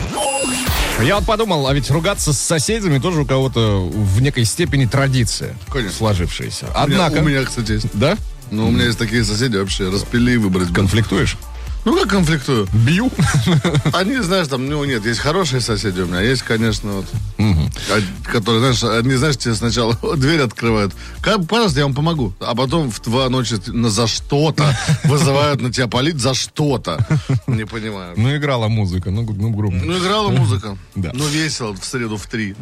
Я 1.03 1.17
вот 1.17 1.27
подумал, 1.27 1.67
а 1.67 1.75
ведь 1.75 1.91
ругаться 1.91 2.33
с 2.33 2.39
соседями 2.39 2.99
тоже 2.99 3.23
у 3.23 3.27
кого-то 3.27 3.85
в 3.85 4.23
некой 4.23 4.45
степени 4.45 4.87
традиция 4.87 5.55
Конечно. 5.71 5.97
сложившаяся. 5.99 6.67
У 6.67 6.69
меня- 6.89 7.05
Однако... 7.07 7.19
У 7.19 7.23
меня, 7.29 7.45
кстати, 7.45 7.73
есть. 7.73 7.87
Да? 7.93 8.17
Ну, 8.51 8.69
у 8.69 8.71
меня 8.71 8.85
есть 8.85 8.99
такие 8.99 9.25
соседи 9.25 9.57
вообще, 9.57 9.91
распили 9.91 10.37
выбрать. 10.37 10.73
Конфликтуешь? 10.73 11.37
Ну, 11.85 11.95
как 11.99 12.09
конфликтую? 12.09 12.67
Бью? 12.73 13.11
Они, 13.93 14.17
знаешь, 14.19 14.49
там, 14.49 14.67
ну, 14.67 14.85
нет, 14.85 15.05
есть 15.05 15.21
хорошие 15.21 15.61
соседи 15.61 16.01
у 16.01 16.07
меня, 16.07 16.21
есть, 16.21 16.43
конечно, 16.43 16.93
вот, 16.93 17.07
а- 17.39 18.31
которые, 18.31 18.73
знаешь, 18.73 19.05
они, 19.05 19.15
знаешь, 19.17 19.37
тебе 19.37 19.55
сначала 19.55 19.95
дверь 20.17 20.41
открывают. 20.41 20.95
Как, 21.21 21.47
пожалуйста, 21.47 21.81
я 21.81 21.85
вам 21.85 21.95
помогу. 21.95 22.35
А 22.41 22.55
потом 22.55 22.91
в 22.91 23.01
два 23.03 23.29
ночи 23.29 23.57
на, 23.67 23.91
за 23.91 24.07
что-то 24.07 24.77
вызывают 25.05 25.61
на 25.61 25.73
тебя 25.73 25.87
полит 25.87 26.19
за 26.19 26.35
что-то. 26.35 27.07
Не 27.47 27.67
понимаю. 27.67 28.15
Ну, 28.17 28.35
играла 28.35 28.69
музыка, 28.69 29.11
ну, 29.11 29.23
ну 29.23 29.51
грубо. 29.51 29.77
Ну, 29.77 29.99
играла 29.99 30.31
музыка. 30.31 30.79
Да. 30.95 31.11
Ну, 31.13 31.27
весело 31.27 31.75
в 31.75 31.85
среду 31.85 32.17
в 32.17 32.27
три. 32.27 32.55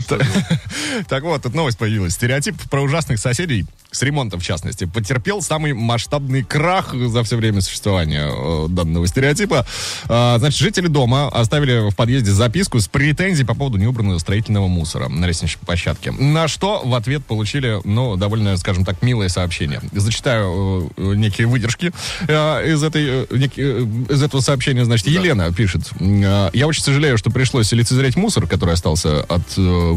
Так 1.09 1.23
вот, 1.23 1.43
тут 1.43 1.55
новость 1.55 1.79
появилась. 1.79 2.14
Стереотип 2.14 2.57
про 2.71 2.83
ужасных 2.83 3.19
соседей, 3.19 3.67
с 3.93 4.03
ремонтом 4.03 4.41
в 4.41 4.43
частности, 4.43 4.85
потерпел 4.85 5.43
самый 5.43 5.73
масштабный 5.73 6.43
крах 6.43 6.95
за 6.95 7.23
все 7.23 7.37
время 7.37 7.61
существования 7.61 8.29
э, 8.29 8.67
данного 8.69 9.07
стереотипа. 9.07 9.67
А, 10.09 10.39
значит, 10.39 10.59
жители 10.59 10.89
дома 10.89 11.29
оставили 11.29 11.91
в 11.91 11.95
подъезде 11.95 12.33
записку 12.33 12.81
с 12.81 12.89
претензией 12.89 13.47
по 13.47 13.55
поводу 13.55 13.79
неубранного 13.79 14.19
строительного 14.19 14.67
мусора 14.67 15.09
на 15.09 15.27
лестничной 15.27 15.65
площадке. 15.65 16.11
На 16.11 16.49
что 16.49 16.83
в 16.85 16.95
ответ 16.95 17.25
получили, 17.25 17.81
ну, 17.85 18.17
довольно, 18.17 18.57
скажем 18.57 18.85
так, 18.85 19.03
милое 19.03 19.29
сообщение. 19.29 19.81
Зачитаю 19.93 20.91
э, 20.97 21.15
некие 21.15 21.47
выдержки 21.47 21.93
э, 22.27 22.73
из, 22.73 22.83
этой, 22.83 23.25
из 23.25 24.23
этого 24.23 24.41
сообщения. 24.41 24.85
Значит, 24.85 25.07
Елена 25.07 25.53
пишет. 25.53 25.91
Я 26.01 26.67
очень 26.67 26.83
сожалею, 26.83 27.19
что 27.19 27.31
пришлось 27.31 27.71
лицезреть 27.73 28.17
мусор, 28.17 28.47
который 28.47 28.75
остался 28.75 29.21
от 29.23 29.47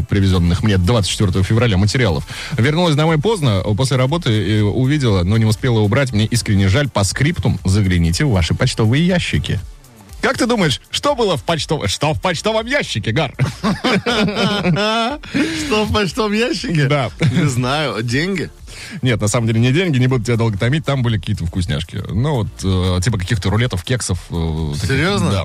привезенных 0.08 0.62
мне 0.62 0.76
24 0.76 1.42
февраля 1.42 1.76
материалов. 1.76 2.26
Вернулась 2.56 2.94
домой 2.94 3.18
поздно, 3.18 3.62
э, 3.64 3.74
после 3.86 3.98
работы 3.98 4.58
и 4.58 4.60
увидела, 4.62 5.22
но 5.22 5.38
не 5.38 5.44
успела 5.44 5.78
убрать. 5.78 6.12
Мне 6.12 6.26
искренне 6.26 6.68
жаль. 6.68 6.88
По 6.88 7.04
скриптум 7.04 7.60
загляните 7.64 8.24
в 8.24 8.32
ваши 8.32 8.52
почтовые 8.52 9.06
ящики. 9.06 9.60
Как 10.20 10.36
ты 10.38 10.46
думаешь, 10.46 10.80
что 10.90 11.14
было 11.14 11.36
в 11.36 11.44
почтовом... 11.44 11.86
Что 11.86 12.12
в 12.12 12.20
почтовом 12.20 12.66
ящике, 12.66 13.12
Гар? 13.12 13.32
Что 13.62 15.20
в 15.84 15.92
почтовом 15.92 16.32
ящике? 16.32 16.86
Да. 16.88 17.10
Не 17.32 17.48
знаю. 17.48 18.02
Деньги? 18.02 18.50
Нет, 19.02 19.20
на 19.20 19.28
самом 19.28 19.46
деле 19.46 19.60
не 19.60 19.70
деньги, 19.72 19.98
не 19.98 20.08
буду 20.08 20.24
тебя 20.24 20.34
долго 20.36 20.58
томить, 20.58 20.84
там 20.84 21.02
были 21.02 21.18
какие-то 21.18 21.46
вкусняшки. 21.46 22.02
Ну 22.10 22.34
вот, 22.34 22.48
э, 22.64 23.00
типа 23.04 23.18
каких-то 23.18 23.50
рулетов, 23.50 23.84
кексов. 23.84 24.18
э, 24.30 24.72
таких. 24.74 24.88
Серьезно? 24.90 25.30
Да. 25.30 25.44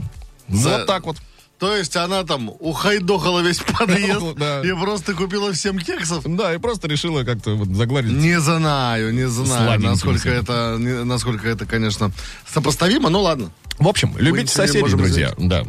За- 0.50 0.70
Вот 0.80 0.88
так 0.88 1.06
вот. 1.06 1.18
То 1.62 1.76
есть 1.76 1.96
она 1.96 2.24
там 2.24 2.50
ухайдохала 2.60 3.42
весь 3.42 3.60
подъезд 3.78 4.36
Да. 4.36 4.62
и 4.62 4.72
просто 4.74 5.14
купила 5.14 5.54
всем 5.54 5.78
кексов? 5.78 6.24
Да, 6.26 6.52
и 6.56 6.58
просто 6.58 6.88
решила 6.88 7.24
как-то 7.24 7.52
вот 7.56 7.68
загладить. 7.70 8.12
Не 8.12 8.40
знаю, 8.42 9.14
не 9.14 9.30
знаю, 9.30 9.80
насколько 9.80 10.28
это, 10.28 10.78
не- 10.80 11.04
насколько 11.04 11.48
это, 11.48 11.68
конечно, 11.68 12.12
сопоставимо, 12.52 13.10
ну 13.10 13.22
ладно. 13.22 13.52
В 13.78 13.88
общем, 13.88 14.16
любите 14.18 14.52
соседей, 14.52 14.90
друзья. 14.90 15.34
Да. 15.38 15.64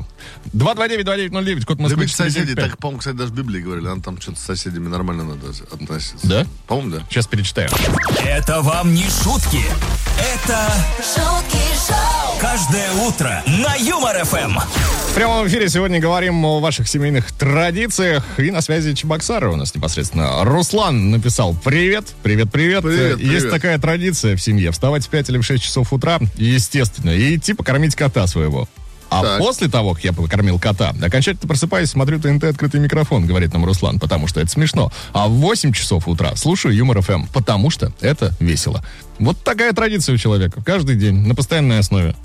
229-2909, 0.55 1.65
код 1.67 1.79
Москвы 1.79 2.01
Любить 2.03 2.15
соседей, 2.15 2.41
495. 2.55 2.71
так, 2.71 2.79
по-моему, 2.79 2.99
кстати, 3.01 3.17
даже 3.17 3.31
в 3.31 3.35
Библии 3.35 3.61
говорили, 3.61 3.85
нам 3.87 4.01
там 4.03 4.21
что-то 4.21 4.39
с 4.39 4.43
соседями 4.45 4.89
нормально 4.89 5.25
надо 5.25 5.47
относиться. 5.73 6.27
Да? 6.27 6.47
По-моему, 6.67 6.91
да. 6.97 7.03
Сейчас 7.11 7.27
перечитаю. 7.27 7.69
Это 8.25 8.61
вам 8.63 8.95
не 8.95 9.05
шутки. 9.05 9.61
Это 10.19 10.73
шутки 10.99 11.59
шоу, 11.87 12.32
каждое 12.43 12.91
утро 13.07 13.41
на 13.47 13.77
Юмор 13.77 14.25
ФМ. 14.25 14.59
В 14.59 15.15
прямом 15.15 15.47
эфире 15.47 15.69
сегодня 15.69 16.01
говорим 16.01 16.45
о 16.45 16.59
ваших 16.59 16.89
семейных 16.89 17.31
традициях. 17.31 18.25
И 18.37 18.51
на 18.51 18.61
связи 18.63 18.95
Чебоксара 18.95 19.49
у 19.49 19.55
нас 19.55 19.73
непосредственно. 19.77 20.43
Руслан 20.43 21.13
написал 21.13 21.55
«Привет, 21.55 22.07
привет, 22.25 22.51
привет». 22.51 22.83
Привет, 22.83 23.21
Есть 23.21 23.43
привет. 23.43 23.51
такая 23.51 23.79
традиция 23.79 24.35
в 24.35 24.43
семье. 24.43 24.73
Вставать 24.73 25.07
в 25.07 25.09
5 25.09 25.29
или 25.29 25.39
в 25.39 25.45
6 25.45 25.63
часов 25.63 25.93
утра, 25.93 26.19
естественно, 26.37 27.11
и 27.11 27.37
идти 27.37 27.55
покормить 27.55 27.95
кота 27.95 28.27
своего. 28.27 28.69
А 29.09 29.23
Так. 29.23 29.39
после 29.39 29.69
того, 29.69 29.95
как 29.95 30.03
я 30.03 30.13
покормил 30.13 30.59
кота, 30.59 30.95
окончательно 31.01 31.47
просыпаюсь, 31.47 31.91
смотрю 31.91 32.19
ТНТ 32.19 32.45
«Открытый 32.45 32.81
микрофон», 32.81 33.25
говорит 33.25 33.53
нам 33.53 33.65
Руслан, 33.65 34.01
потому 34.01 34.27
что 34.27 34.41
это 34.41 34.51
смешно. 34.51 34.91
А 35.13 35.29
в 35.29 35.33
8 35.33 35.73
часов 35.73 36.09
утра 36.09 36.35
слушаю 36.35 36.75
Юмор 36.75 37.03
ФМ, 37.03 37.27
потому 37.33 37.71
что 37.71 37.93
это 38.01 38.35
весело. 38.41 38.83
Вот 39.21 39.45
такая 39.45 39.73
традиция 39.75 40.15
у 40.15 40.19
человека. 40.19 40.61
Каждый 40.65 40.97
день, 40.97 41.15
на 41.27 41.37
постоянной 41.37 41.79
основе. 41.79 42.17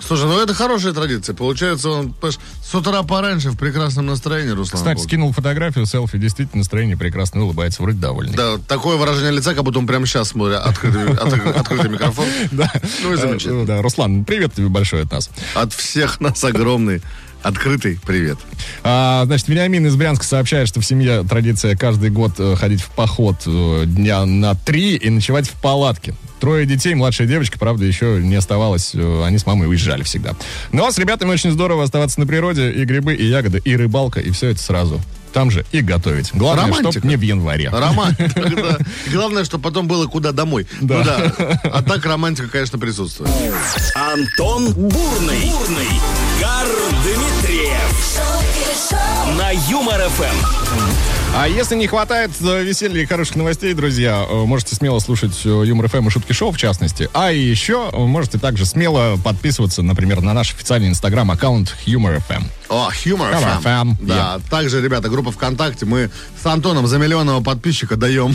Слушай, 0.00 0.26
ну 0.26 0.38
это 0.40 0.54
хорошая 0.54 0.92
традиция. 0.92 1.34
Получается, 1.34 1.88
он 1.90 2.14
с 2.62 2.74
утра 2.74 3.02
пораньше 3.02 3.50
в 3.50 3.56
прекрасном 3.56 4.06
настроении, 4.06 4.50
Руслан. 4.52 4.78
Кстати, 4.80 4.96
был. 4.98 5.04
скинул 5.04 5.32
фотографию, 5.32 5.86
селфи, 5.86 6.18
действительно 6.18 6.58
настроение 6.60 6.96
прекрасно 6.96 7.42
улыбается, 7.42 7.82
вроде 7.82 7.98
довольный. 7.98 8.34
Да, 8.36 8.58
такое 8.58 8.96
выражение 8.96 9.32
лица, 9.32 9.54
как 9.54 9.64
будто 9.64 9.78
он 9.80 9.86
прямо 9.86 10.06
сейчас 10.06 10.28
смотрит 10.28 10.58
открытый, 10.58 11.14
от- 11.14 11.56
открытый 11.56 11.90
микрофон. 11.90 12.26
Да. 12.52 12.70
Ну 13.02 13.12
и 13.12 13.16
замечательно. 13.16 13.62
Э, 13.62 13.66
да, 13.66 13.82
Руслан, 13.82 14.24
привет 14.24 14.54
тебе 14.54 14.68
большой 14.68 15.02
от 15.02 15.10
нас. 15.10 15.30
От 15.54 15.72
всех 15.72 16.20
нас 16.20 16.42
огромный 16.44 17.02
открытый 17.42 17.98
привет. 18.04 18.38
А, 18.82 19.24
значит, 19.26 19.48
Вениамин 19.48 19.86
из 19.86 19.96
Брянска 19.96 20.24
сообщает, 20.24 20.68
что 20.68 20.80
в 20.80 20.84
семье 20.86 21.22
традиция 21.28 21.76
каждый 21.76 22.10
год 22.10 22.32
э, 22.38 22.56
ходить 22.56 22.80
в 22.80 22.90
поход 22.90 23.36
э, 23.46 23.84
дня 23.86 24.24
на 24.26 24.54
три 24.54 24.96
и 24.96 25.10
ночевать 25.10 25.48
в 25.48 25.52
палатке. 25.52 26.14
Трое 26.40 26.66
детей, 26.66 26.94
младшая 26.94 27.26
девочка, 27.26 27.58
правда, 27.58 27.84
еще 27.84 28.20
не 28.22 28.36
оставалась. 28.36 28.92
э, 28.94 29.22
Они 29.24 29.38
с 29.38 29.46
мамой 29.46 29.68
уезжали 29.68 30.02
всегда. 30.02 30.34
Но 30.72 30.90
с 30.90 30.98
ребятами 30.98 31.30
очень 31.30 31.50
здорово 31.50 31.84
оставаться 31.84 32.20
на 32.20 32.26
природе. 32.26 32.70
И 32.72 32.84
грибы, 32.84 33.14
и 33.14 33.24
ягоды, 33.26 33.60
и 33.64 33.76
рыбалка, 33.76 34.20
и 34.20 34.30
все 34.30 34.48
это 34.48 34.60
сразу. 34.62 35.00
Там 35.38 35.52
же 35.52 35.64
и 35.70 35.82
готовить. 35.82 36.30
Главное, 36.34 36.64
Романтика. 36.64 36.90
чтоб 36.90 37.04
не 37.04 37.14
в 37.14 37.20
январе. 37.20 37.68
Романтика. 37.68 38.40
да. 38.56 38.78
Главное, 39.06 39.44
чтобы 39.44 39.62
потом 39.62 39.86
было 39.86 40.06
куда 40.06 40.32
домой. 40.32 40.66
Ну 40.80 41.04
да. 41.04 41.32
А 41.62 41.80
так 41.80 42.04
романтика, 42.04 42.48
конечно, 42.48 42.76
присутствует. 42.76 43.30
Антон 43.94 44.72
Бурный. 44.72 45.38
Бурный. 45.48 46.00
Гар 46.40 46.66
Дмитриев 47.04 48.18
на 49.38 49.50
Юмор 49.70 50.00
ФМ. 50.08 51.17
А 51.40 51.46
если 51.46 51.76
не 51.76 51.86
хватает 51.86 52.32
э, 52.40 52.64
веселья 52.64 53.00
и 53.00 53.06
хороших 53.06 53.36
новостей, 53.36 53.72
друзья, 53.72 54.26
э, 54.28 54.34
можете 54.44 54.74
смело 54.74 54.98
слушать 54.98 55.40
э, 55.44 55.48
Юмор 55.48 55.86
ФМ 55.86 56.08
и 56.08 56.10
Шутки 56.10 56.32
Шоу, 56.32 56.50
в 56.50 56.58
частности. 56.58 57.08
А 57.14 57.30
еще 57.30 57.92
можете 57.92 58.38
также 58.38 58.66
смело 58.66 59.16
подписываться, 59.22 59.82
например, 59.82 60.20
на 60.20 60.34
наш 60.34 60.52
официальный 60.52 60.88
инстаграм-аккаунт 60.88 61.76
Юмор 61.86 62.18
ФМ. 62.22 62.42
О, 62.70 62.90
Humor 62.90 63.32
Humor 63.32 63.62
FM. 63.62 63.62
FM, 63.62 63.96
Да, 64.00 64.40
также, 64.50 64.82
ребята, 64.82 65.08
группа 65.08 65.30
ВКонтакте. 65.30 65.86
Мы 65.86 66.10
с 66.42 66.44
Антоном 66.44 66.88
за 66.88 66.98
миллионного 66.98 67.40
подписчика 67.40 67.94
даем. 67.94 68.34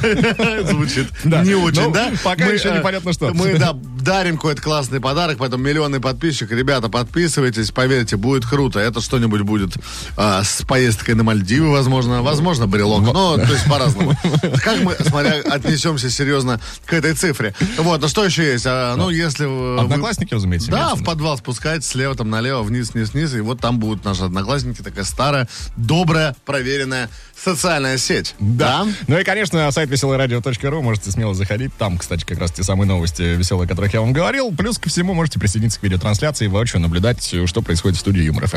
Звучит 0.62 1.08
не 1.24 1.54
очень, 1.54 1.82
Ну, 1.82 1.90
да? 1.90 2.12
пока 2.22 2.46
еще 2.46 2.70
непонятно 2.70 3.12
что. 3.12 3.34
Мы, 3.34 3.58
да, 3.58 3.76
дарим 4.06 4.36
какой-то 4.36 4.62
классный 4.62 5.00
подарок, 5.00 5.38
поэтому 5.38 5.64
миллионный 5.64 6.00
подписчик. 6.00 6.50
Ребята, 6.52 6.88
подписывайтесь, 6.88 7.72
поверьте, 7.72 8.16
будет 8.16 8.46
круто. 8.46 8.78
Это 8.78 9.00
что-нибудь 9.00 9.40
будет 9.42 9.74
а, 10.16 10.44
с 10.44 10.62
поездкой 10.62 11.16
на 11.16 11.24
Мальдивы, 11.24 11.72
возможно, 11.72 12.22
возможно, 12.22 12.68
брелок. 12.68 13.02
Ну, 13.02 13.34
то 13.36 13.52
есть 13.52 13.64
по-разному. 13.68 14.16
Как 14.62 14.80
мы, 14.80 14.94
смотря, 15.00 15.40
отнесемся 15.50 16.08
серьезно 16.08 16.60
к 16.84 16.92
этой 16.92 17.14
цифре. 17.14 17.54
Вот, 17.78 18.02
а 18.04 18.08
что 18.08 18.24
еще 18.24 18.44
есть? 18.44 18.64
А, 18.66 18.94
ну, 18.94 19.10
если... 19.10 19.44
вы- 19.44 19.80
Одноклассники, 19.80 20.32
разумеется, 20.32 20.70
Да, 20.70 20.94
в 20.94 21.02
подвал 21.02 21.36
спускаетесь, 21.36 21.88
слева 21.88 22.14
там 22.14 22.30
налево, 22.30 22.62
вниз, 22.62 22.94
вниз, 22.94 23.12
вниз, 23.12 23.34
и 23.34 23.40
вот 23.40 23.60
там 23.60 23.80
будут 23.80 24.04
наши 24.04 24.22
одноклассники, 24.22 24.82
такая 24.82 25.04
старая, 25.04 25.48
добрая, 25.76 26.36
проверенная 26.44 27.10
социальная 27.36 27.98
сеть. 27.98 28.34
Да. 28.38 28.86
Ну 29.06 29.18
и, 29.18 29.24
конечно, 29.24 29.70
сайт 29.70 29.90
веселорадио.ру 29.90 30.82
можете 30.82 31.10
смело 31.10 31.34
заходить. 31.34 31.72
Там, 31.76 31.98
кстати, 31.98 32.24
как 32.24 32.38
раз 32.38 32.52
те 32.52 32.62
самые 32.62 32.88
новости 32.88 33.22
веселые, 33.22 33.66
о 33.66 33.68
которых 33.68 33.92
я 33.94 34.00
вам 34.00 34.12
говорил. 34.12 34.54
Плюс 34.56 34.78
ко 34.78 34.88
всему 34.88 35.14
можете 35.14 35.38
присоединиться 35.38 35.80
к 35.80 35.82
видеотрансляции 35.82 36.46
и 36.46 36.48
воочию 36.48 36.80
наблюдать, 36.80 37.34
что 37.46 37.62
происходит 37.62 37.98
в 37.98 38.00
студии 38.00 38.22
Юмор 38.22 38.46
ФМ. 38.46 38.56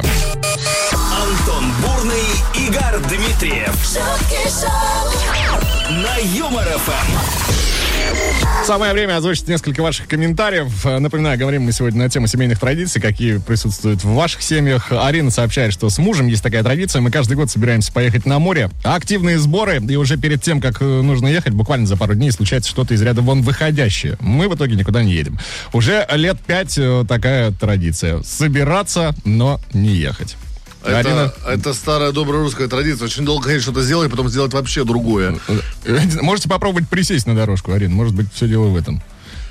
Антон 0.91 1.71
Бурный, 1.81 2.67
Игорь 2.67 2.99
Дмитриев 3.09 3.75
шутки 3.83 4.47
шоу, 4.47 5.38
на 5.89 6.17
Юмор 6.17 6.65
ФМ. 6.65 7.49
Самое 8.63 8.93
время 8.93 9.17
озвучить 9.17 9.47
несколько 9.47 9.81
ваших 9.81 10.07
комментариев. 10.07 10.85
Напоминаю, 10.85 11.39
говорим 11.39 11.63
мы 11.63 11.71
сегодня 11.71 12.03
на 12.03 12.09
тему 12.09 12.27
семейных 12.27 12.59
традиций, 12.59 13.01
какие 13.01 13.37
присутствуют 13.37 14.03
в 14.03 14.13
ваших 14.13 14.43
семьях. 14.43 14.91
Арина 14.91 15.31
сообщает, 15.31 15.73
что 15.73 15.89
с 15.89 15.97
мужем 15.97 16.27
есть 16.27 16.43
такая 16.43 16.61
традиция. 16.61 17.01
Мы 17.01 17.09
каждый 17.09 17.35
год 17.35 17.49
собираемся 17.49 17.91
поехать 17.91 18.27
на 18.27 18.37
море. 18.37 18.69
Активные 18.83 19.39
сборы, 19.39 19.81
и 19.83 19.95
уже 19.95 20.17
перед 20.17 20.43
тем, 20.43 20.61
как 20.61 20.81
э, 20.81 20.85
нужно 20.85 21.27
ехать, 21.27 21.53
буквально 21.53 21.87
за 21.87 21.97
пару 21.97 22.13
дней 22.13 22.31
случается 22.31 22.69
что-то 22.69 22.93
из 22.93 23.01
ряда 23.01 23.21
вон 23.21 23.41
выходящее. 23.41 24.17
Мы 24.19 24.47
в 24.47 24.55
итоге 24.55 24.75
никуда 24.75 25.01
не 25.01 25.13
едем. 25.13 25.39
Уже 25.73 26.05
лет 26.13 26.39
пять 26.39 26.77
э, 26.77 27.05
такая 27.07 27.51
традиция. 27.51 28.21
Собираться, 28.21 29.15
но 29.25 29.59
не 29.73 29.95
ехать. 29.95 30.35
Это, 30.83 31.33
это 31.47 31.73
старая 31.73 32.11
добрая 32.11 32.41
русская 32.41 32.67
традиция. 32.67 33.05
Очень 33.05 33.25
долго 33.25 33.45
хотеть 33.45 33.63
что-то 33.63 33.81
сделать, 33.81 34.09
потом 34.09 34.29
сделать 34.29 34.53
вообще 34.53 34.83
другое. 34.83 35.37
можете 36.21 36.49
попробовать 36.49 36.87
присесть 36.87 37.27
на 37.27 37.35
дорожку, 37.35 37.71
Арина. 37.71 37.93
Может 37.93 38.15
быть, 38.15 38.27
все 38.33 38.47
дело 38.47 38.67
в 38.67 38.75
этом. 38.75 39.01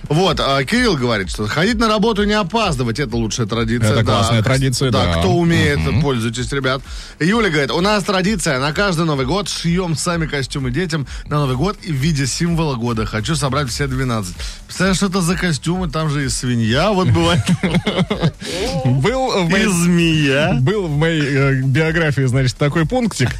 Вот, 0.09 0.41
а 0.41 0.63
Кирилл 0.65 0.97
говорит, 0.97 1.31
что 1.31 1.47
ходить 1.47 1.77
на 1.77 1.89
работу 1.89 2.23
и 2.23 2.27
не 2.27 2.33
опаздывать, 2.33 2.99
это 2.99 3.17
лучшая 3.17 3.47
традиция. 3.47 3.91
Это 3.91 4.05
да. 4.05 4.13
классная 4.13 4.43
традиция, 4.43 4.91
да. 4.91 5.17
кто 5.19 5.35
умеет, 5.35 5.81
пользуйтесь, 6.01 6.51
ребят. 6.53 6.83
Юля 7.19 7.51
говорит, 7.51 7.71
у 7.71 7.81
нас 7.81 8.05
традиция, 8.05 8.59
на 8.59 8.73
каждый 8.73 9.07
Новый 9.07 9.27
год 9.27 9.49
шьем 9.49 9.97
сами 9.97 10.27
костюмы 10.27 10.71
детям 10.71 11.07
на 11.27 11.41
Новый 11.41 11.57
год 11.57 11.77
и 11.83 11.93
в 11.93 11.97
виде 11.97 12.27
символа 12.27 12.77
года. 12.77 13.07
Хочу 13.07 13.35
собрать 13.35 13.69
все 13.69 13.87
12. 13.87 14.35
Представляешь, 14.67 14.97
что 14.97 15.07
это 15.07 15.21
за 15.21 15.37
костюмы? 15.37 15.91
Там 15.91 16.11
же 16.11 16.25
и 16.25 16.29
свинья, 16.29 16.91
вот 16.93 17.09
бывает, 17.09 17.43
Был 18.85 19.18
в 19.31 19.49
и 19.49 19.53
моей 19.53 19.67
змея. 19.67 20.59
Был 20.61 20.87
в 20.87 20.97
моей 20.97 21.23
э, 21.23 21.63
биографии, 21.63 22.23
значит, 22.23 22.57
такой 22.57 22.87
пунктик. 22.87 23.31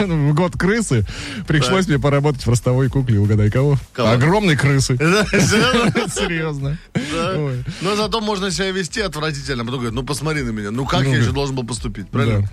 В 0.00 0.32
год 0.34 0.56
крысы. 0.56 1.06
Пришлось 1.46 1.86
мне 1.86 1.98
поработать 1.98 2.44
в 2.44 2.50
ростовой 2.50 2.88
кукле, 2.88 3.18
угадай 3.18 3.50
кого? 3.50 3.78
Кого? 3.92 4.10
Огромной 4.10 4.56
крысы. 4.56 4.96
Серьезно? 4.96 6.78
Но 7.80 7.96
зато 7.96 8.20
можно 8.20 8.50
себя 8.50 8.70
вести 8.70 9.00
отвратительно. 9.00 9.64
Потом 9.64 9.80
говорит, 9.80 9.94
ну 9.94 10.02
посмотри 10.02 10.42
на 10.42 10.50
меня. 10.50 10.70
Ну 10.70 10.84
как 10.86 11.04
я 11.06 11.16
еще 11.16 11.32
должен 11.32 11.54
был 11.54 11.64
поступить, 11.64 12.08
правильно? 12.08 12.48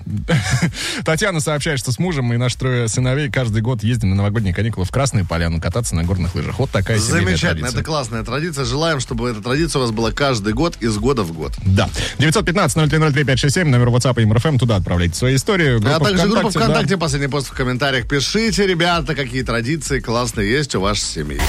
Татьяна 1.06 1.40
сообщает, 1.40 1.80
что 1.80 1.92
с 1.92 2.00
мужем 2.00 2.32
и 2.34 2.38
наши 2.38 2.58
трое 2.58 2.88
сыновей 2.88 3.30
каждый 3.30 3.62
год 3.62 3.84
ездим 3.84 4.12
на 4.12 4.16
новогодние 4.16 4.54
каникулы 4.54 4.86
в 4.86 4.92
Красную 4.92 5.26
Поляну 5.26 5.60
кататься 5.60 5.96
на 5.96 6.04
горных 6.04 6.36
лыжах. 6.36 6.60
Вот 6.60 6.70
такая 6.70 6.98
Замечательно, 6.98 7.68
это 7.68 7.84
классная 7.84 8.24
традиция. 8.24 8.66
Желаем, 8.66 9.00
чтобы 9.00 9.30
эта 9.30 9.42
традиция 9.42 9.80
у 9.80 9.84
вас 9.84 9.92
была 9.92 10.12
каждый 10.12 10.54
год, 10.54 10.78
из 10.80 10.98
года 10.98 11.24
в 11.24 11.34
год. 11.34 11.54
Да. 11.66 11.90
915-0303-567, 12.20 13.66
номер 13.66 13.88
WhatsApp 13.90 14.22
Юмор 14.22 14.26
ФМ. 14.26 14.58
Туда 14.58 14.76
отправляйте 14.78 15.16
свои 15.16 15.36
истории. 15.36 15.82
а 15.86 16.00
также 16.00 16.28
группа 16.28 16.52
да. 16.52 16.60
ВКонтакте, 16.60 16.98
последний 16.98 17.28
пост 17.28 17.48
в 17.48 17.54
комментариях. 17.54 18.08
Пишите, 18.08 18.68
ребята, 18.68 19.16
какие 19.16 19.44
традиции 19.44 20.00
классные 20.00 20.52
есть 20.52 20.76
у 20.76 20.82
вашей 20.82 21.02
семьи. 21.04 21.42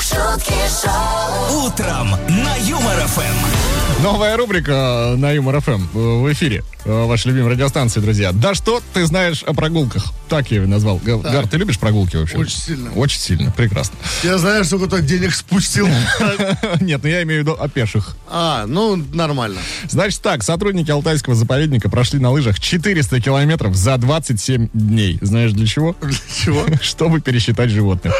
шутки 0.00 0.54
шоу, 0.82 1.66
Утром 1.66 2.10
на 2.28 2.56
Юмор 2.56 2.96
ФМ. 3.06 4.02
Новая 4.02 4.36
рубрика 4.36 5.14
на 5.16 5.30
Юмор 5.32 5.60
ФМ 5.60 5.86
в 5.92 6.32
эфире. 6.32 6.62
Вашей 6.84 7.28
любимой 7.28 7.52
радиостанции, 7.52 8.00
друзья. 8.00 8.32
Да 8.32 8.54
что 8.54 8.82
ты 8.92 9.06
знаешь 9.06 9.42
о 9.44 9.54
прогулках? 9.54 10.04
Так 10.34 10.50
я 10.50 10.56
его 10.56 10.66
назвал. 10.66 10.96
Га- 10.98 11.18
Гар, 11.18 11.46
ты 11.46 11.58
любишь 11.58 11.78
прогулки 11.78 12.16
вообще? 12.16 12.36
Очень 12.36 12.56
сильно. 12.58 12.92
Очень 12.94 13.20
сильно, 13.20 13.52
прекрасно. 13.52 13.94
Я 14.24 14.36
знаю, 14.36 14.64
сколько 14.64 14.88
кто 14.88 14.98
денег 14.98 15.32
спустил. 15.32 15.86
Нет, 16.80 17.00
ну 17.04 17.08
я 17.08 17.22
имею 17.22 17.42
в 17.42 17.44
виду 17.44 17.52
о 17.56 17.68
пеших. 17.68 18.16
А, 18.28 18.66
ну, 18.66 18.96
нормально. 18.96 19.60
Значит 19.88 20.20
так, 20.22 20.42
сотрудники 20.42 20.90
Алтайского 20.90 21.36
заповедника 21.36 21.88
прошли 21.88 22.18
на 22.18 22.32
лыжах 22.32 22.58
400 22.58 23.20
километров 23.20 23.76
за 23.76 23.96
27 23.96 24.70
дней. 24.72 25.18
Знаешь 25.20 25.52
для 25.52 25.68
чего? 25.68 25.94
Для 26.02 26.18
чего? 26.36 26.66
Чтобы 26.82 27.20
пересчитать 27.20 27.70
животных. 27.70 28.12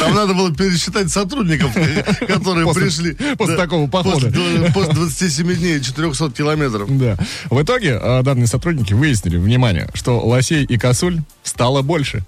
Там 0.00 0.14
надо 0.14 0.34
было 0.34 0.54
пересчитать 0.54 1.10
сотрудников, 1.10 1.72
которые 2.28 2.64
После- 2.64 2.82
пришли. 2.84 3.14
после 3.36 3.56
Да, 3.56 3.62
такого 3.64 3.88
похода. 3.90 4.26
После, 4.30 4.70
после 4.72 4.92
27 4.94 5.54
дней 5.56 5.78
и 5.78 5.82
400 5.82 6.30
километров. 6.30 6.96
Да. 6.96 7.16
В 7.50 7.60
итоге 7.60 7.98
э, 8.00 8.22
данные 8.22 8.46
сотрудники 8.46 8.92
выяснили, 8.92 9.36
внимание, 9.36 9.88
что 9.94 10.20
лосей 10.24 10.62
и 10.64 10.78
косуль 10.78 11.18
стало 11.42 11.82
больше. 11.82 12.24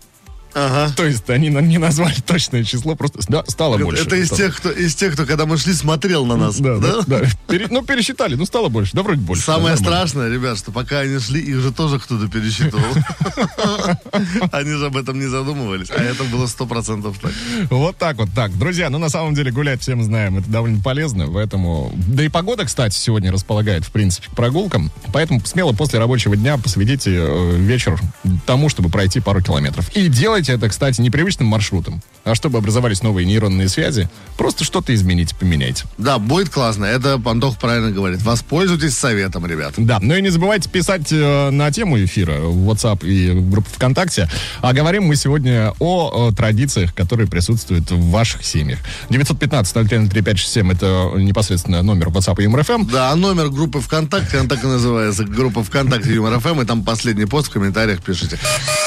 Ага. 0.58 0.90
То 0.96 1.04
есть 1.04 1.28
они 1.28 1.50
не 1.50 1.76
назвали 1.76 2.14
точное 2.26 2.64
число, 2.64 2.94
просто 2.94 3.20
да, 3.28 3.44
стало 3.46 3.76
больше. 3.76 4.04
Это 4.04 4.16
из 4.16 4.30
тех, 4.30 4.56
кто, 4.56 4.70
из 4.70 4.94
тех, 4.94 5.12
кто, 5.12 5.26
когда 5.26 5.44
мы 5.44 5.58
шли, 5.58 5.74
смотрел 5.74 6.24
на 6.24 6.36
нас. 6.36 6.56
Да, 6.58 6.78
да, 6.78 7.02
да. 7.06 7.20
Пере- 7.46 7.66
ну, 7.68 7.82
пересчитали, 7.82 8.36
ну, 8.36 8.46
стало 8.46 8.70
больше. 8.70 8.92
Да, 8.94 9.02
вроде 9.02 9.20
больше. 9.20 9.42
Самое 9.42 9.76
Да, 9.76 9.82
страшное, 9.82 10.30
ребят, 10.30 10.56
что 10.56 10.72
пока 10.72 11.00
они 11.00 11.18
шли, 11.18 11.42
их 11.42 11.60
же 11.60 11.72
тоже 11.72 11.98
кто-то 11.98 12.26
пересчитывал. 12.28 12.86
Они 14.52 14.70
же 14.70 14.86
об 14.86 14.96
этом 14.96 15.18
не 15.18 15.26
задумывались, 15.26 15.88
а 15.90 16.02
это 16.02 16.24
было 16.24 16.46
сто 16.46 16.64
процентов 16.66 17.18
так. 17.20 17.32
Вот 17.70 17.98
так 17.98 18.16
вот 18.16 18.30
так. 18.34 18.56
Друзья, 18.56 18.88
ну, 18.88 18.96
на 18.98 19.10
самом 19.10 19.34
деле, 19.34 19.50
гулять 19.50 19.82
всем 19.82 20.02
знаем, 20.02 20.38
это 20.38 20.48
довольно 20.48 20.80
полезно, 20.82 21.26
поэтому... 21.30 21.92
Да 22.08 22.24
и 22.24 22.28
погода, 22.28 22.64
кстати, 22.64 22.96
сегодня 22.96 23.30
располагает, 23.30 23.84
в 23.84 23.90
принципе, 23.90 24.28
к 24.28 24.34
прогулкам. 24.34 24.90
Поэтому 25.12 25.40
смело 25.44 25.72
после 25.72 25.98
рабочего 25.98 26.34
дня 26.36 26.56
посвятите 26.56 27.10
э, 27.14 27.56
вечер 27.56 28.00
тому, 28.46 28.68
чтобы 28.70 28.88
пройти 28.88 29.20
пару 29.20 29.42
километров. 29.42 29.90
И 29.94 30.08
делайте 30.08 30.45
это, 30.52 30.68
кстати, 30.68 31.00
не 31.00 31.10
привычным 31.10 31.48
маршрутом, 31.48 32.02
а 32.24 32.34
чтобы 32.34 32.58
образовались 32.58 33.02
новые 33.02 33.26
нейронные 33.26 33.68
связи. 33.68 34.08
Просто 34.36 34.64
что-то 34.64 34.94
измените, 34.94 35.34
поменяйте. 35.36 35.84
Да, 35.98 36.18
будет 36.18 36.50
классно. 36.50 36.84
Это 36.84 37.20
Антох 37.24 37.58
правильно 37.58 37.90
говорит. 37.90 38.22
Воспользуйтесь 38.22 38.96
советом, 38.96 39.46
ребят. 39.46 39.74
Да, 39.76 39.98
ну 40.00 40.14
и 40.14 40.22
не 40.22 40.30
забывайте 40.30 40.68
писать 40.68 41.12
э, 41.12 41.50
на 41.50 41.70
тему 41.70 42.02
эфира 42.02 42.40
в 42.40 42.70
WhatsApp 42.70 43.06
и 43.06 43.30
в 43.30 43.50
группу 43.50 43.68
ВКонтакте. 43.70 44.28
А 44.60 44.72
говорим 44.72 45.04
мы 45.04 45.16
сегодня 45.16 45.72
о, 45.78 46.30
э, 46.30 46.34
традициях, 46.34 46.94
которые 46.94 47.28
присутствуют 47.28 47.90
в 47.90 48.10
ваших 48.10 48.44
семьях. 48.44 48.78
915-0303-567 49.10 50.72
это 50.72 51.12
непосредственно 51.16 51.82
номер 51.82 52.08
WhatsApp 52.08 52.42
и 52.42 52.48
МРФМ. 52.48 52.86
Да, 52.86 53.10
а 53.10 53.16
номер 53.16 53.48
группы 53.48 53.80
ВКонтакте, 53.80 54.38
она 54.38 54.48
так 54.48 54.62
и 54.64 54.66
называется, 54.66 55.24
группа 55.24 55.62
ВКонтакте 55.62 56.14
Юмор 56.14 56.38
ФМ, 56.40 56.62
и 56.62 56.64
там 56.64 56.84
последний 56.84 57.26
пост 57.26 57.48
в 57.48 57.50
комментариях 57.50 58.02
пишите. 58.02 58.38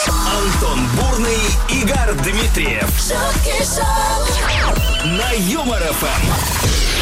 Антон 0.07 0.79
Бурный, 0.95 1.37
Игорь 1.69 2.13
Дмитриев 2.23 2.89
на 5.05 5.31
Юмор 5.31 5.81
ФМ. 5.81 6.98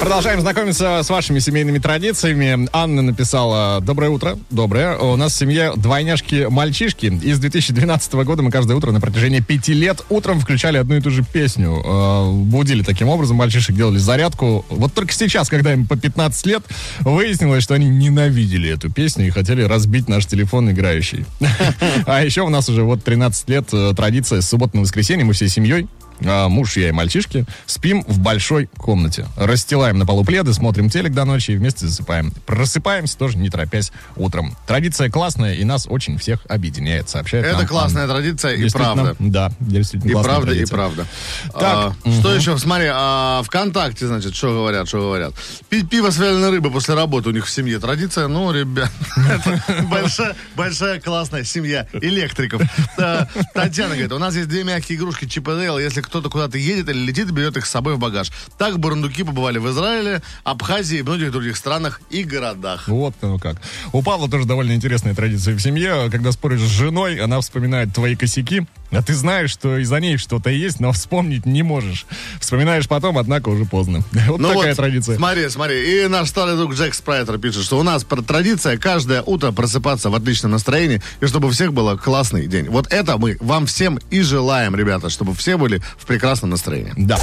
Продолжаем 0.00 0.40
знакомиться 0.40 1.02
с 1.02 1.10
вашими 1.10 1.40
семейными 1.40 1.78
традициями. 1.78 2.68
Анна 2.72 3.02
написала 3.02 3.80
«Доброе 3.80 4.10
утро». 4.10 4.38
Доброе. 4.48 4.96
У 4.96 5.16
нас 5.16 5.32
в 5.32 5.36
семье 5.36 5.72
двойняшки-мальчишки. 5.76 7.20
И 7.22 7.32
с 7.32 7.38
2012 7.40 8.12
года 8.14 8.42
мы 8.42 8.52
каждое 8.52 8.76
утро 8.76 8.92
на 8.92 9.00
протяжении 9.00 9.40
пяти 9.40 9.74
лет 9.74 10.04
утром 10.08 10.38
включали 10.40 10.78
одну 10.78 10.96
и 10.96 11.00
ту 11.00 11.10
же 11.10 11.24
песню. 11.24 11.82
Э, 11.84 12.30
Будили 12.32 12.84
таким 12.84 13.08
образом 13.08 13.36
мальчишек, 13.36 13.74
делали 13.74 13.98
зарядку. 13.98 14.64
Вот 14.70 14.94
только 14.94 15.12
сейчас, 15.12 15.48
когда 15.48 15.72
им 15.72 15.86
по 15.86 15.96
15 15.96 16.46
лет, 16.46 16.62
выяснилось, 17.00 17.64
что 17.64 17.74
они 17.74 17.88
ненавидели 17.88 18.70
эту 18.70 18.90
песню 18.90 19.26
и 19.26 19.30
хотели 19.30 19.62
разбить 19.62 20.08
наш 20.08 20.26
телефон 20.26 20.70
играющий. 20.70 21.26
А 22.06 22.22
еще 22.24 22.42
у 22.42 22.48
нас 22.48 22.68
уже 22.68 22.82
вот 22.82 23.02
13 23.04 23.48
лет 23.50 23.68
э, 23.72 23.92
традиция 23.96 24.40
с 24.40 24.48
субботы 24.48 24.76
на. 24.78 25.24
Мы 25.24 25.32
всей 25.32 25.48
семьей 25.48 25.88
муж, 26.20 26.76
я 26.76 26.88
и 26.88 26.92
мальчишки, 26.92 27.44
спим 27.66 28.02
в 28.06 28.18
большой 28.18 28.66
комнате. 28.76 29.26
Расстилаем 29.36 29.98
на 29.98 30.06
полу 30.06 30.24
пледы, 30.24 30.52
смотрим 30.52 30.90
телек 30.90 31.12
до 31.12 31.24
ночи 31.24 31.52
и 31.52 31.56
вместе 31.56 31.86
засыпаем. 31.86 32.32
Просыпаемся 32.46 33.16
тоже 33.18 33.38
не 33.38 33.50
торопясь 33.50 33.92
утром. 34.16 34.56
Традиция 34.66 35.10
классная 35.10 35.54
и 35.54 35.64
нас 35.64 35.86
очень 35.88 36.18
всех 36.18 36.40
объединяет, 36.48 37.08
сообщает 37.08 37.44
Это 37.44 37.58
нам 37.58 37.66
классная 37.66 38.02
Анна. 38.04 38.14
традиция 38.14 38.54
и 38.54 38.68
правда. 38.70 39.16
Да, 39.18 39.52
действительно 39.60 40.10
И 40.10 40.22
правда, 40.22 40.50
и 40.52 40.54
традиция. 40.54 40.74
правда. 40.76 41.06
Так, 41.52 41.94
А, 42.04 42.10
Что 42.20 42.34
еще? 42.34 42.58
Смотри, 42.58 42.88
а, 42.92 43.42
ВКонтакте, 43.44 44.06
значит, 44.06 44.34
что 44.34 44.48
говорят, 44.52 44.88
что 44.88 44.98
говорят. 45.00 45.34
Пить 45.68 45.88
пиво 45.88 46.10
с 46.10 46.18
вяленой 46.18 46.50
рыбой 46.50 46.70
после 46.70 46.94
работы 46.94 47.28
у 47.28 47.32
них 47.32 47.46
в 47.46 47.50
семье. 47.50 47.78
Традиция, 47.78 48.28
ну, 48.28 48.50
ребят, 48.52 48.90
большая, 49.90 50.34
большая 50.56 51.00
классная 51.00 51.44
семья 51.44 51.86
электриков. 51.92 52.62
А, 52.98 53.26
Татьяна 53.54 53.90
говорит, 53.94 54.12
у 54.12 54.18
нас 54.18 54.34
есть 54.34 54.48
две 54.48 54.64
мягкие 54.64 54.98
игрушки 54.98 55.26
Чип 55.26 55.48
и. 55.48 55.78
Если 55.78 56.00
кто-то 56.08 56.28
куда-то 56.28 56.58
едет 56.58 56.88
или 56.88 56.98
летит, 56.98 57.30
берет 57.30 57.56
их 57.56 57.66
с 57.66 57.70
собой 57.70 57.94
в 57.94 57.98
багаж. 57.98 58.32
Так 58.56 58.78
бурундуки 58.78 59.22
побывали 59.22 59.58
в 59.58 59.68
Израиле, 59.70 60.22
Абхазии 60.44 60.98
и 60.98 61.02
многих 61.02 61.30
других 61.30 61.56
странах 61.56 62.00
и 62.10 62.24
городах. 62.24 62.88
Вот 62.88 63.14
оно 63.20 63.38
как. 63.38 63.56
У 63.92 64.02
Павла 64.02 64.28
тоже 64.28 64.46
довольно 64.46 64.72
интересная 64.72 65.14
традиция 65.14 65.54
в 65.54 65.60
семье. 65.60 66.08
Когда 66.10 66.32
споришь 66.32 66.60
с 66.60 66.70
женой, 66.70 67.20
она 67.20 67.40
вспоминает 67.40 67.94
твои 67.94 68.16
косяки, 68.16 68.66
а 68.90 69.02
ты 69.02 69.14
знаешь, 69.14 69.50
что 69.50 69.76
из-за 69.78 70.00
ней 70.00 70.16
что-то 70.16 70.50
есть, 70.50 70.80
но 70.80 70.92
вспомнить 70.92 71.44
не 71.46 71.62
можешь. 71.62 72.06
Вспоминаешь 72.40 72.88
потом, 72.88 73.18
однако 73.18 73.48
уже 73.50 73.64
поздно. 73.64 74.00
Вот 74.28 74.40
Ну 74.40 74.48
такая 74.48 74.68
вот, 74.68 74.76
традиция. 74.76 75.16
Смотри, 75.16 75.48
смотри. 75.48 76.04
И 76.04 76.08
наш 76.08 76.28
старый 76.28 76.56
друг 76.56 76.74
Джек 76.74 76.94
Спрайтер 76.94 77.38
пишет, 77.38 77.64
что 77.64 77.78
у 77.78 77.82
нас 77.82 78.04
про- 78.04 78.22
традиция 78.22 78.76
каждое 78.78 79.22
утро 79.22 79.52
просыпаться 79.52 80.10
в 80.10 80.14
отличном 80.14 80.52
настроении, 80.52 81.02
и 81.20 81.26
чтобы 81.26 81.48
у 81.48 81.50
всех 81.50 81.72
было 81.72 81.96
классный 81.96 82.46
день. 82.46 82.68
Вот 82.68 82.86
это 82.92 83.16
мы 83.18 83.36
вам 83.40 83.66
всем 83.66 83.98
и 84.10 84.20
желаем, 84.22 84.74
ребята, 84.76 85.10
чтобы 85.10 85.34
все 85.34 85.56
были 85.56 85.82
в 85.98 86.06
прекрасном 86.06 86.50
настроении. 86.50 86.92
Да. 86.96 87.18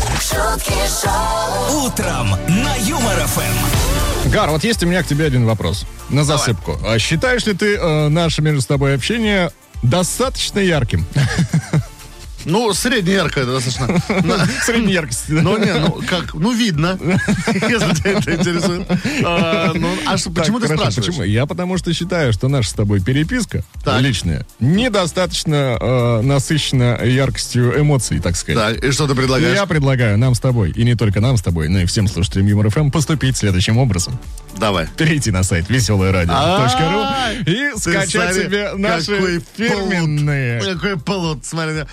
Утром 1.86 2.32
на 2.48 2.76
Юмор 2.88 3.16
ФМ. 3.28 4.30
Гар, 4.32 4.50
вот 4.50 4.64
есть 4.64 4.82
у 4.84 4.88
меня 4.88 5.04
к 5.04 5.08
тебе 5.08 5.26
один 5.26 5.46
вопрос. 5.46 5.86
На 6.10 6.24
засыпку. 6.24 6.80
А 6.86 6.98
считаешь 7.00 7.46
ли 7.46 7.54
ты 7.54 7.76
э, 7.76 8.08
наше 8.10 8.42
между 8.42 8.62
собой 8.62 8.96
общение 8.96 9.52
достаточно 9.84 10.60
ярким? 10.60 11.06
Ну, 12.46 12.74
среднеяркое 12.74 13.46
достаточно. 13.46 13.88
На- 14.24 14.46
Средней 14.64 14.94
яркости. 14.94 15.32
Ну, 15.32 15.58
не, 15.58 15.74
ну, 15.74 16.02
как, 16.08 16.34
ну, 16.34 16.54
видно, 16.54 16.98
если 17.48 17.94
тебя 17.96 18.12
это 18.12 18.36
интересует. 18.36 18.88
А, 19.24 19.72
ну, 19.74 19.88
а 20.06 20.16
почему 20.34 20.60
ты 20.60 20.68
спрашиваешь? 20.68 21.28
Я 21.28 21.46
потому 21.46 21.78
что 21.78 21.94
считаю, 21.94 22.34
что 22.34 22.48
наша 22.48 22.70
с 22.70 22.74
тобой 22.74 23.02
переписка 23.02 23.64
личная 24.00 24.46
недостаточно 24.60 25.78
э, 25.80 26.22
насыщена 26.22 27.04
яркостью 27.04 27.80
эмоций, 27.80 28.20
так 28.20 28.36
сказать. 28.36 28.76
Так, 28.76 28.84
и 28.84 28.92
что 28.92 29.08
ты 29.08 29.16
предлагаешь? 29.16 29.56
Я 29.56 29.66
предлагаю 29.66 30.18
нам 30.18 30.36
с 30.36 30.40
тобой, 30.40 30.72
и 30.72 30.84
не 30.84 30.96
только 30.96 31.20
нам 31.22 31.38
с 31.38 31.42
тобой, 31.42 31.68
но 31.70 31.80
и 31.80 31.86
всем 31.86 32.08
слушателям 32.08 32.48
Юмор 32.48 32.70
ФМ 32.70 32.92
поступить 32.92 33.38
следующим 33.38 33.78
образом. 33.78 34.20
Давай. 34.58 34.88
Перейти 34.98 35.32
на 35.32 35.44
сайт 35.44 35.70
веселорадио.ру 35.70 37.42
и 37.42 37.72
Ты 37.74 37.78
скачать 37.78 38.36
себе 38.36 38.72
наши 38.76 39.42
фирменные. 39.58 40.62
Какой 40.62 40.98
полут, 40.98 41.46
смотри. 41.46 41.84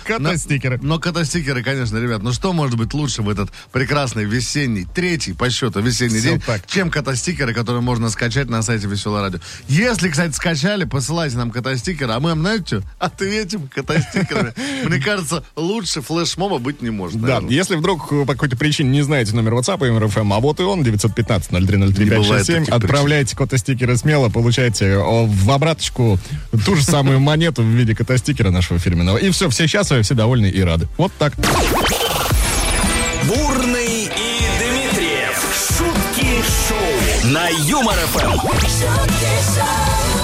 Кота-стикеры. 0.43 0.79
Но, 0.81 0.99
кота-стикеры, 0.99 1.63
конечно, 1.63 1.97
ребят. 1.97 2.21
Ну 2.21 2.33
что 2.33 2.53
может 2.53 2.77
быть 2.77 2.93
лучше 2.93 3.21
в 3.21 3.29
этот 3.29 3.49
прекрасный 3.71 4.25
весенний, 4.25 4.85
третий 4.85 5.33
по 5.33 5.49
счету 5.49 5.81
весенний 5.81 6.19
Всё 6.19 6.31
день, 6.31 6.41
так. 6.45 6.67
чем 6.67 6.89
кота-стикеры, 6.91 7.53
которые 7.53 7.81
можно 7.81 8.09
скачать 8.09 8.49
на 8.49 8.61
сайте 8.61 8.87
Веселое 8.87 9.21
Радио. 9.21 9.39
Если, 9.67 10.09
кстати, 10.09 10.33
скачали, 10.33 10.83
посылайте 10.85 11.37
нам 11.37 11.51
кота-стикеры, 11.51 12.13
а 12.13 12.19
мы 12.19 12.31
вам, 12.31 12.41
знаете 12.41 12.63
что, 12.65 12.83
ответим 12.99 13.69
кота-стикерами. 13.73 14.53
Мне 14.87 14.99
кажется, 14.99 15.43
лучше 15.55 16.01
флешмоба 16.01 16.59
быть 16.59 16.81
не 16.81 16.89
может. 16.89 17.19
Да, 17.21 17.41
если 17.47 17.75
вдруг 17.75 18.09
по 18.09 18.33
какой-то 18.33 18.57
причине 18.57 18.89
не 18.89 19.01
знаете 19.01 19.35
номер 19.35 19.53
WhatsApp 19.53 19.85
Юмор 19.85 20.07
ФМ, 20.07 20.33
а 20.33 20.39
вот 20.39 20.59
и 20.59 20.63
он, 20.63 20.83
915-0303-567, 20.83 22.45
таких 22.45 22.73
отправляйте 22.73 23.35
кота-стикеры 23.35 23.97
смело, 23.97 24.29
получайте 24.29 24.97
в 24.97 25.51
обраточку 25.51 26.19
ту 26.65 26.75
же 26.75 26.83
самую 26.83 27.19
монету 27.19 27.63
в 27.63 27.67
виде 27.67 27.95
кота-стикера 27.95 28.51
нашего 28.51 28.79
фирменного. 28.79 29.17
И 29.17 29.29
все, 29.29 29.49
все 29.49 29.67
счастливы, 29.67 30.03
все 30.03 30.13
довольны 30.13 30.32
и 30.41 30.61
рады. 30.61 30.87
Вот 30.97 31.11
так. 31.17 31.33
Бурный 33.23 34.05
и 34.05 34.41
Дмитриев. 34.59 35.37
Шутки 35.77 36.43
шоу 36.67 37.31
на 37.31 37.47
Юмор 37.49 37.95
ФМ. 37.95 38.39
шутки 38.39 38.67
шоу, 39.55 40.22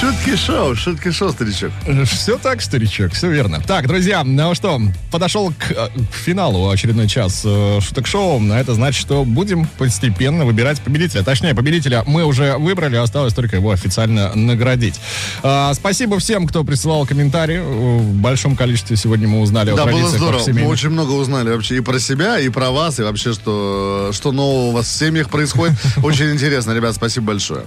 Шутки 0.00 0.34
шоу, 0.34 0.74
шутки 0.74 1.10
шоу, 1.10 1.30
старичок. 1.30 1.72
Все 2.06 2.38
так, 2.38 2.62
старичок, 2.62 3.12
все 3.12 3.28
верно. 3.30 3.60
Так, 3.60 3.86
друзья, 3.86 4.24
ну 4.24 4.54
что, 4.54 4.80
подошел 5.10 5.52
к, 5.52 5.72
э, 5.72 5.88
к 6.10 6.14
финалу 6.14 6.70
очередной 6.70 7.06
час 7.06 7.42
э, 7.44 7.80
шуток 7.82 8.06
шоу. 8.06 8.40
А 8.50 8.58
Это 8.58 8.72
значит, 8.72 8.98
что 8.98 9.26
будем 9.26 9.66
постепенно 9.66 10.46
выбирать 10.46 10.80
победителя. 10.80 11.22
Точнее, 11.22 11.54
победителя 11.54 12.02
мы 12.06 12.24
уже 12.24 12.56
выбрали, 12.56 12.96
осталось 12.96 13.34
только 13.34 13.56
его 13.56 13.72
официально 13.72 14.34
наградить. 14.34 14.98
А, 15.42 15.74
спасибо 15.74 16.18
всем, 16.18 16.46
кто 16.46 16.64
присылал 16.64 17.04
комментарии. 17.04 17.58
В 17.58 18.14
большом 18.14 18.56
количестве 18.56 18.96
сегодня 18.96 19.28
мы 19.28 19.40
узнали 19.40 19.66
Да, 19.76 19.82
о 19.82 19.84
было 19.84 19.96
традициях 19.96 20.16
здорово. 20.16 20.60
Мы 20.64 20.66
очень 20.66 20.88
много 20.88 21.10
узнали 21.10 21.50
вообще 21.50 21.76
и 21.76 21.80
про 21.80 21.98
себя, 21.98 22.38
и 22.38 22.48
про 22.48 22.70
вас, 22.70 22.98
и 23.00 23.02
вообще, 23.02 23.34
что, 23.34 24.12
что 24.14 24.32
нового 24.32 24.68
у 24.68 24.70
вас 24.70 24.86
в 24.86 24.96
семьях 24.96 25.28
происходит. 25.28 25.74
Очень 26.02 26.32
интересно, 26.32 26.72
ребят, 26.72 26.94
спасибо 26.94 27.26
большое. 27.26 27.64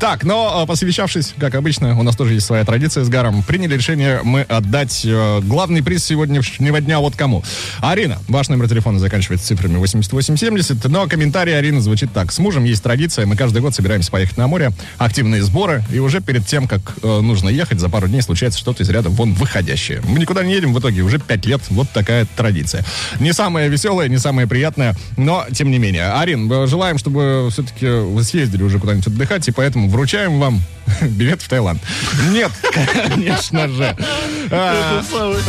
Так, 0.00 0.24
но 0.24 0.62
э, 0.64 0.66
посовещавшись, 0.66 1.34
как 1.38 1.54
обычно, 1.54 1.67
у 1.76 2.02
нас 2.02 2.16
тоже 2.16 2.34
есть 2.34 2.46
своя 2.46 2.64
традиция 2.64 3.04
с 3.04 3.08
Гаром, 3.08 3.42
приняли 3.42 3.74
решение 3.74 4.20
мы 4.24 4.40
отдать 4.42 5.02
э, 5.04 5.40
главный 5.42 5.82
приз 5.82 6.02
сегодняшнего 6.02 6.80
дня 6.80 6.98
вот 6.98 7.14
кому. 7.14 7.44
Арина, 7.80 8.18
ваш 8.26 8.48
номер 8.48 8.68
телефона 8.68 8.98
заканчивается 8.98 9.46
цифрами 9.46 9.76
8870, 9.76 10.82
но 10.88 11.06
комментарий 11.06 11.56
Арины 11.56 11.80
звучит 11.80 12.10
так. 12.12 12.32
С 12.32 12.38
мужем 12.38 12.64
есть 12.64 12.82
традиция, 12.82 13.26
мы 13.26 13.36
каждый 13.36 13.60
год 13.60 13.74
собираемся 13.74 14.10
поехать 14.10 14.38
на 14.38 14.46
море, 14.46 14.70
активные 14.96 15.42
сборы, 15.42 15.84
и 15.92 15.98
уже 15.98 16.22
перед 16.22 16.46
тем, 16.46 16.66
как 16.66 16.94
э, 17.02 17.20
нужно 17.20 17.50
ехать, 17.50 17.80
за 17.80 17.90
пару 17.90 18.08
дней 18.08 18.22
случается 18.22 18.58
что-то 18.58 18.82
из 18.82 18.88
ряда 18.88 19.10
вон 19.10 19.34
выходящее. 19.34 20.00
Мы 20.08 20.18
никуда 20.18 20.42
не 20.42 20.54
едем 20.54 20.72
в 20.72 20.80
итоге, 20.80 21.02
уже 21.02 21.18
пять 21.18 21.44
лет, 21.44 21.60
вот 21.68 21.90
такая 21.90 22.26
традиция. 22.34 22.82
Не 23.20 23.34
самая 23.34 23.68
веселая, 23.68 24.08
не 24.08 24.18
самая 24.18 24.46
приятная, 24.46 24.96
но 25.18 25.44
тем 25.52 25.70
не 25.70 25.78
менее. 25.78 26.12
Арин, 26.12 26.50
э, 26.50 26.66
желаем, 26.66 26.96
чтобы 26.96 27.48
все-таки 27.52 27.86
вы 27.86 28.24
съездили 28.24 28.62
уже 28.62 28.78
куда-нибудь 28.78 29.08
отдыхать, 29.08 29.46
и 29.48 29.52
поэтому 29.52 29.90
вручаем 29.90 30.40
вам 30.40 30.62
билет 31.02 31.42
в 31.42 31.48
Таиланд. 31.58 31.80
Нет, 32.30 32.52
конечно 33.08 33.68
же. 33.68 33.96
А, 34.50 35.02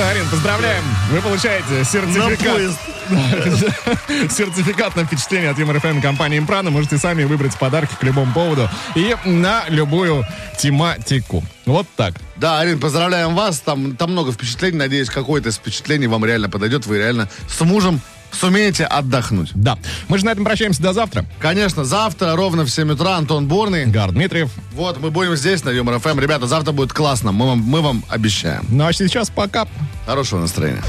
Арин, 0.10 0.28
поздравляем. 0.30 0.84
Вы 1.12 1.22
получаете 1.22 1.84
сертификат. 1.84 2.72
Сертификат 4.32 4.96
на 4.96 5.06
впечатление 5.06 5.52
от 5.52 5.60
Юмор 5.60 5.80
ФМ 5.80 6.02
компании 6.02 6.40
Импрана. 6.40 6.72
Можете 6.72 6.98
сами 6.98 7.24
выбрать 7.24 7.56
подарки 7.58 7.94
к 8.00 8.04
любому 8.04 8.34
поводу 8.34 8.70
и 8.96 9.16
на 9.26 9.64
любую 9.70 10.26
тематику. 10.58 11.44
Вот 11.66 11.88
так. 11.96 12.16
Да, 12.36 12.60
Арин, 12.60 12.80
поздравляем 12.80 13.36
вас. 13.36 13.60
Там, 13.60 13.96
там 13.96 14.12
много 14.12 14.32
впечатлений. 14.32 14.78
Надеюсь, 14.78 15.10
какое-то 15.10 15.50
из 15.50 15.58
впечатлений 15.58 16.08
вам 16.08 16.26
реально 16.26 16.50
подойдет. 16.50 16.86
Вы 16.88 16.98
реально 16.98 17.30
с 17.48 17.62
мужем 17.62 18.02
сумеете 18.32 18.86
отдохнуть. 18.86 19.52
Да. 19.54 19.78
Мы 20.08 20.18
же 20.18 20.26
на 20.26 20.32
этом 20.32 20.44
прощаемся 20.44 20.82
до 20.82 20.94
завтра. 20.94 21.26
Конечно, 21.40 21.84
завтра 21.84 22.36
ровно 22.36 22.64
в 22.64 22.70
7 22.70 22.92
утра 22.92 23.18
Антон 23.18 23.48
Бурный. 23.48 23.86
Гар 23.86 24.12
Дмитриев. 24.12 24.52
Вот, 24.74 25.00
мы 25.00 25.12
будем 25.12 25.36
здесь, 25.36 25.64
на 25.64 25.70
Юмор 25.70 26.00
ФМ. 26.00 26.20
Ребята, 26.20 26.48
завтра 26.48 26.72
будет 26.72 26.94
классно. 26.94 27.32
Мы 27.32 27.48
вам, 27.48 27.60
мы 27.60 27.82
вам 27.82 28.04
обещаем. 28.10 28.66
Ну 28.70 28.86
а 28.86 28.94
сейчас 28.94 29.30
пока. 29.30 29.68
Хорошего 30.06 30.40
настроения. 30.40 30.84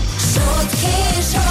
шутки 1.21 1.50